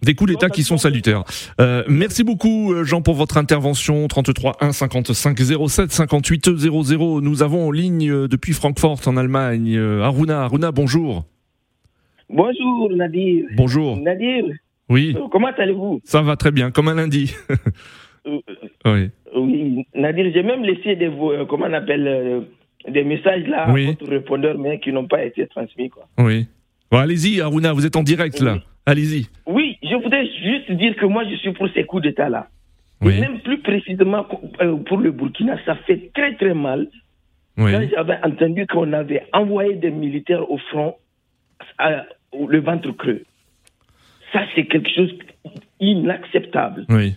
Des 0.01 0.15
coups 0.15 0.31
d'État 0.31 0.49
qui 0.49 0.63
sont 0.63 0.77
salutaires. 0.77 1.23
Euh, 1.59 1.83
merci 1.87 2.23
beaucoup 2.23 2.73
Jean 2.83 3.01
pour 3.01 3.15
votre 3.15 3.37
intervention. 3.37 4.07
33 4.07 4.57
1 4.61 4.71
55 4.71 5.37
07 5.67 5.91
58 5.91 6.57
00. 6.57 7.21
Nous 7.21 7.43
avons 7.43 7.67
en 7.67 7.71
ligne 7.71 8.27
depuis 8.27 8.53
Francfort 8.53 8.99
en 9.07 9.17
Allemagne. 9.17 9.77
Aruna, 9.77 10.43
Aruna, 10.43 10.71
bonjour. 10.71 11.25
Bonjour 12.29 12.89
Nadir. 12.95 13.45
Bonjour. 13.55 13.97
Nadir. 13.97 14.45
Oui. 14.89 15.15
Comment 15.31 15.51
allez-vous? 15.57 16.01
Ça 16.03 16.21
va 16.21 16.35
très 16.35 16.51
bien, 16.51 16.71
comme 16.71 16.87
un 16.87 16.95
lundi. 16.95 17.35
euh, 18.25 18.39
oui. 18.85 19.09
Oui, 19.35 19.85
Nadir, 19.95 20.31
j'ai 20.33 20.43
même 20.43 20.63
laissé 20.63 20.95
des 20.95 21.05
euh, 21.07 21.45
comment 21.45 21.65
on 21.67 21.73
appelle 21.73 22.07
euh, 22.07 22.41
des 22.87 23.03
messages 23.03 23.45
là 23.47 23.71
oui. 23.71 23.85
à 23.85 23.91
votre 23.91 24.07
répondeur 24.07 24.57
mais 24.57 24.79
qui 24.79 24.91
n'ont 24.91 25.07
pas 25.07 25.23
été 25.23 25.45
transmis 25.47 25.89
quoi. 25.89 26.07
Oui. 26.17 26.47
Bon, 26.91 26.97
allez-y 26.97 27.39
Aruna, 27.41 27.73
vous 27.73 27.85
êtes 27.85 27.95
en 27.95 28.03
direct 28.03 28.39
là. 28.39 28.57
Oui. 28.89 28.91
Allez-y. 28.91 29.27
Oui, 29.45 29.77
je 29.83 29.95
voudrais 29.95 30.25
juste 30.25 30.71
dire 30.71 30.95
que 30.95 31.05
moi, 31.05 31.23
je 31.29 31.35
suis 31.35 31.53
pour 31.53 31.69
ces 31.69 31.83
coups 31.83 32.03
d'État-là. 32.03 32.47
Oui. 33.01 33.17
Et 33.17 33.21
même 33.21 33.39
plus 33.39 33.59
précisément 33.59 34.23
pour 34.23 34.97
le 34.97 35.11
Burkina, 35.11 35.57
ça 35.65 35.75
fait 35.75 36.11
très 36.13 36.35
très 36.35 36.53
mal. 36.53 36.87
Oui. 37.57 37.71
Quand 37.71 37.87
j'avais 37.91 38.17
entendu 38.23 38.67
qu'on 38.67 38.93
avait 38.93 39.25
envoyé 39.33 39.75
des 39.75 39.91
militaires 39.91 40.49
au 40.49 40.57
front, 40.57 40.95
à, 41.77 42.05
le 42.47 42.59
ventre 42.59 42.91
creux. 42.91 43.23
Ça, 44.31 44.41
c'est 44.53 44.65
quelque 44.65 44.89
chose 44.89 45.13
d'inacceptable. 45.79 46.85
Oui. 46.89 47.15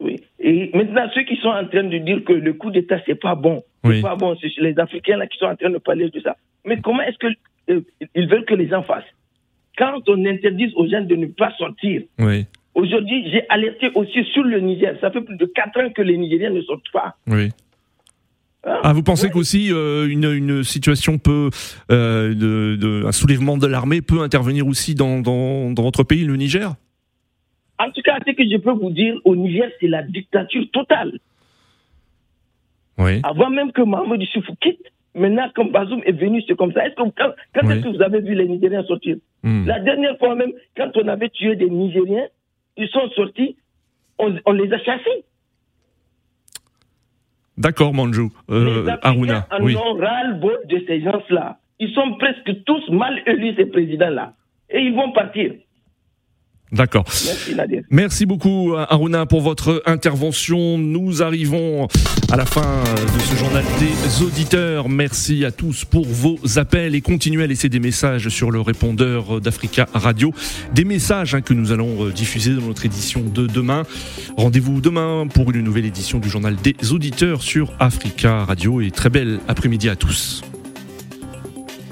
Oui. 0.00 0.20
Et 0.40 0.70
maintenant, 0.74 1.08
ceux 1.14 1.22
qui 1.22 1.36
sont 1.36 1.48
en 1.48 1.66
train 1.66 1.84
de 1.84 1.98
dire 1.98 2.24
que 2.24 2.32
le 2.32 2.52
coup 2.54 2.70
d'État, 2.70 2.98
c'est 3.06 3.14
pas 3.14 3.34
bon. 3.34 3.62
Oui. 3.84 3.96
C'est 3.96 4.02
pas 4.02 4.16
bon. 4.16 4.36
C'est 4.40 4.50
les 4.58 4.78
Africains 4.78 5.16
là 5.16 5.26
qui 5.26 5.38
sont 5.38 5.46
en 5.46 5.56
train 5.56 5.70
de 5.70 5.78
parler 5.78 6.10
de 6.10 6.20
ça. 6.20 6.36
Mais 6.64 6.80
comment 6.80 7.02
est-ce 7.02 7.18
qu'ils 7.18 7.36
euh, 7.70 8.26
veulent 8.26 8.44
que 8.44 8.54
les 8.54 8.68
gens 8.68 8.82
fassent? 8.82 9.04
Quand 9.76 10.08
on 10.08 10.24
interdit 10.24 10.72
aux 10.76 10.88
gens 10.88 11.02
de 11.02 11.14
ne 11.16 11.26
pas 11.26 11.52
sortir, 11.58 12.02
oui. 12.18 12.46
Aujourd'hui, 12.74 13.30
j'ai 13.30 13.44
alerté 13.48 13.88
aussi 13.94 14.24
sur 14.32 14.42
le 14.42 14.58
Niger. 14.58 14.96
Ça 15.00 15.10
fait 15.10 15.20
plus 15.20 15.36
de 15.36 15.46
4 15.46 15.80
ans 15.80 15.90
que 15.94 16.02
les 16.02 16.16
Nigériens 16.16 16.50
ne 16.50 16.60
sortent 16.62 16.90
pas. 16.92 17.16
Oui. 17.28 17.50
Hein? 18.66 18.80
Ah, 18.82 18.92
vous 18.92 19.02
pensez 19.02 19.30
qu'aussi 19.30 19.70
euh, 19.70 20.08
une, 20.08 20.24
une, 20.24 20.64
situation 20.64 21.18
peut, 21.18 21.50
euh, 21.92 22.34
de, 22.34 22.76
de, 22.76 23.04
un 23.06 23.12
soulèvement 23.12 23.56
de 23.58 23.66
l'armée 23.66 24.02
peut 24.02 24.22
intervenir 24.22 24.66
aussi 24.66 24.94
dans, 24.94 25.20
dans, 25.20 25.70
dans, 25.70 25.82
votre 25.82 26.02
pays, 26.02 26.24
le 26.24 26.34
Niger? 26.36 26.74
En 27.78 27.90
tout 27.90 28.02
cas, 28.02 28.18
ce 28.26 28.32
que 28.32 28.42
je 28.42 28.56
peux 28.56 28.72
vous 28.72 28.90
dire, 28.90 29.14
au 29.24 29.36
Niger, 29.36 29.70
c'est 29.80 29.88
la 29.88 30.02
dictature 30.02 30.64
totale. 30.72 31.18
Oui. 32.98 33.20
Avant 33.22 33.50
même 33.50 33.70
que 33.70 33.82
Mohamed 33.82 34.22
Issoufou 34.22 34.54
quitte, 34.60 34.80
maintenant, 35.14 35.48
comme 35.54 35.70
Bazoum 35.70 36.02
est 36.04 36.12
venu, 36.12 36.42
c'est 36.46 36.56
comme 36.56 36.72
ça. 36.72 36.86
Est-ce 36.86 36.94
que, 36.94 37.02
quand, 37.02 37.32
quand 37.54 37.70
est-ce 37.70 37.82
que 37.82 37.96
vous 37.96 38.02
avez 38.02 38.20
vu 38.20 38.34
les 38.34 38.48
Nigériens 38.48 38.84
sortir 38.84 39.16
hmm. 39.42 39.66
La 39.66 39.80
dernière 39.80 40.18
fois 40.18 40.34
même, 40.34 40.52
quand 40.76 40.90
on 40.96 41.08
avait 41.08 41.28
tué 41.30 41.56
des 41.56 41.70
Nigériens, 41.70 42.26
ils 42.76 42.88
sont 42.88 43.08
sortis, 43.10 43.56
on, 44.18 44.34
on 44.44 44.52
les 44.52 44.72
a 44.72 44.78
chassés. 44.78 45.24
D'accord, 47.56 47.94
Manjou. 47.94 48.32
Euh, 48.50 48.86
Aruna. 49.02 49.46
En 49.50 49.62
oui. 49.62 49.76
ont 49.76 49.94
ras-le-bol 49.94 50.58
de 50.68 50.82
ces 50.86 51.00
gens-là. 51.02 51.58
Ils 51.78 51.92
sont 51.92 52.14
presque 52.14 52.64
tous 52.64 52.88
mal 52.90 53.22
élus, 53.26 53.54
ces 53.56 53.66
présidents-là. 53.66 54.34
Et 54.70 54.80
ils 54.80 54.94
vont 54.94 55.12
partir. 55.12 55.52
D'accord. 56.72 57.04
Merci 57.90 58.26
beaucoup 58.26 58.74
Aruna 58.76 59.26
pour 59.26 59.42
votre 59.42 59.82
intervention. 59.86 60.76
Nous 60.78 61.22
arrivons 61.22 61.86
à 62.32 62.36
la 62.36 62.46
fin 62.46 62.82
de 62.82 63.20
ce 63.20 63.36
journal 63.36 63.64
des 63.78 64.24
auditeurs. 64.24 64.88
Merci 64.88 65.44
à 65.44 65.52
tous 65.52 65.84
pour 65.84 66.06
vos 66.06 66.38
appels 66.56 66.94
et 66.94 67.00
continuez 67.00 67.44
à 67.44 67.46
laisser 67.46 67.68
des 67.68 67.78
messages 67.78 68.28
sur 68.28 68.50
le 68.50 68.60
répondeur 68.60 69.40
d'Africa 69.40 69.86
Radio. 69.94 70.32
Des 70.72 70.84
messages 70.84 71.34
hein, 71.34 71.42
que 71.42 71.54
nous 71.54 71.70
allons 71.70 72.08
diffuser 72.08 72.54
dans 72.54 72.66
notre 72.66 72.86
édition 72.86 73.20
de 73.20 73.46
demain. 73.46 73.84
Rendez-vous 74.36 74.80
demain 74.80 75.28
pour 75.32 75.50
une 75.52 75.60
nouvelle 75.60 75.86
édition 75.86 76.18
du 76.18 76.28
journal 76.28 76.56
des 76.56 76.92
auditeurs 76.92 77.42
sur 77.42 77.72
Africa 77.78 78.44
Radio 78.44 78.80
et 78.80 78.90
très 78.90 79.10
belle 79.10 79.38
après-midi 79.48 79.88
à 79.88 79.96
tous. 79.96 80.42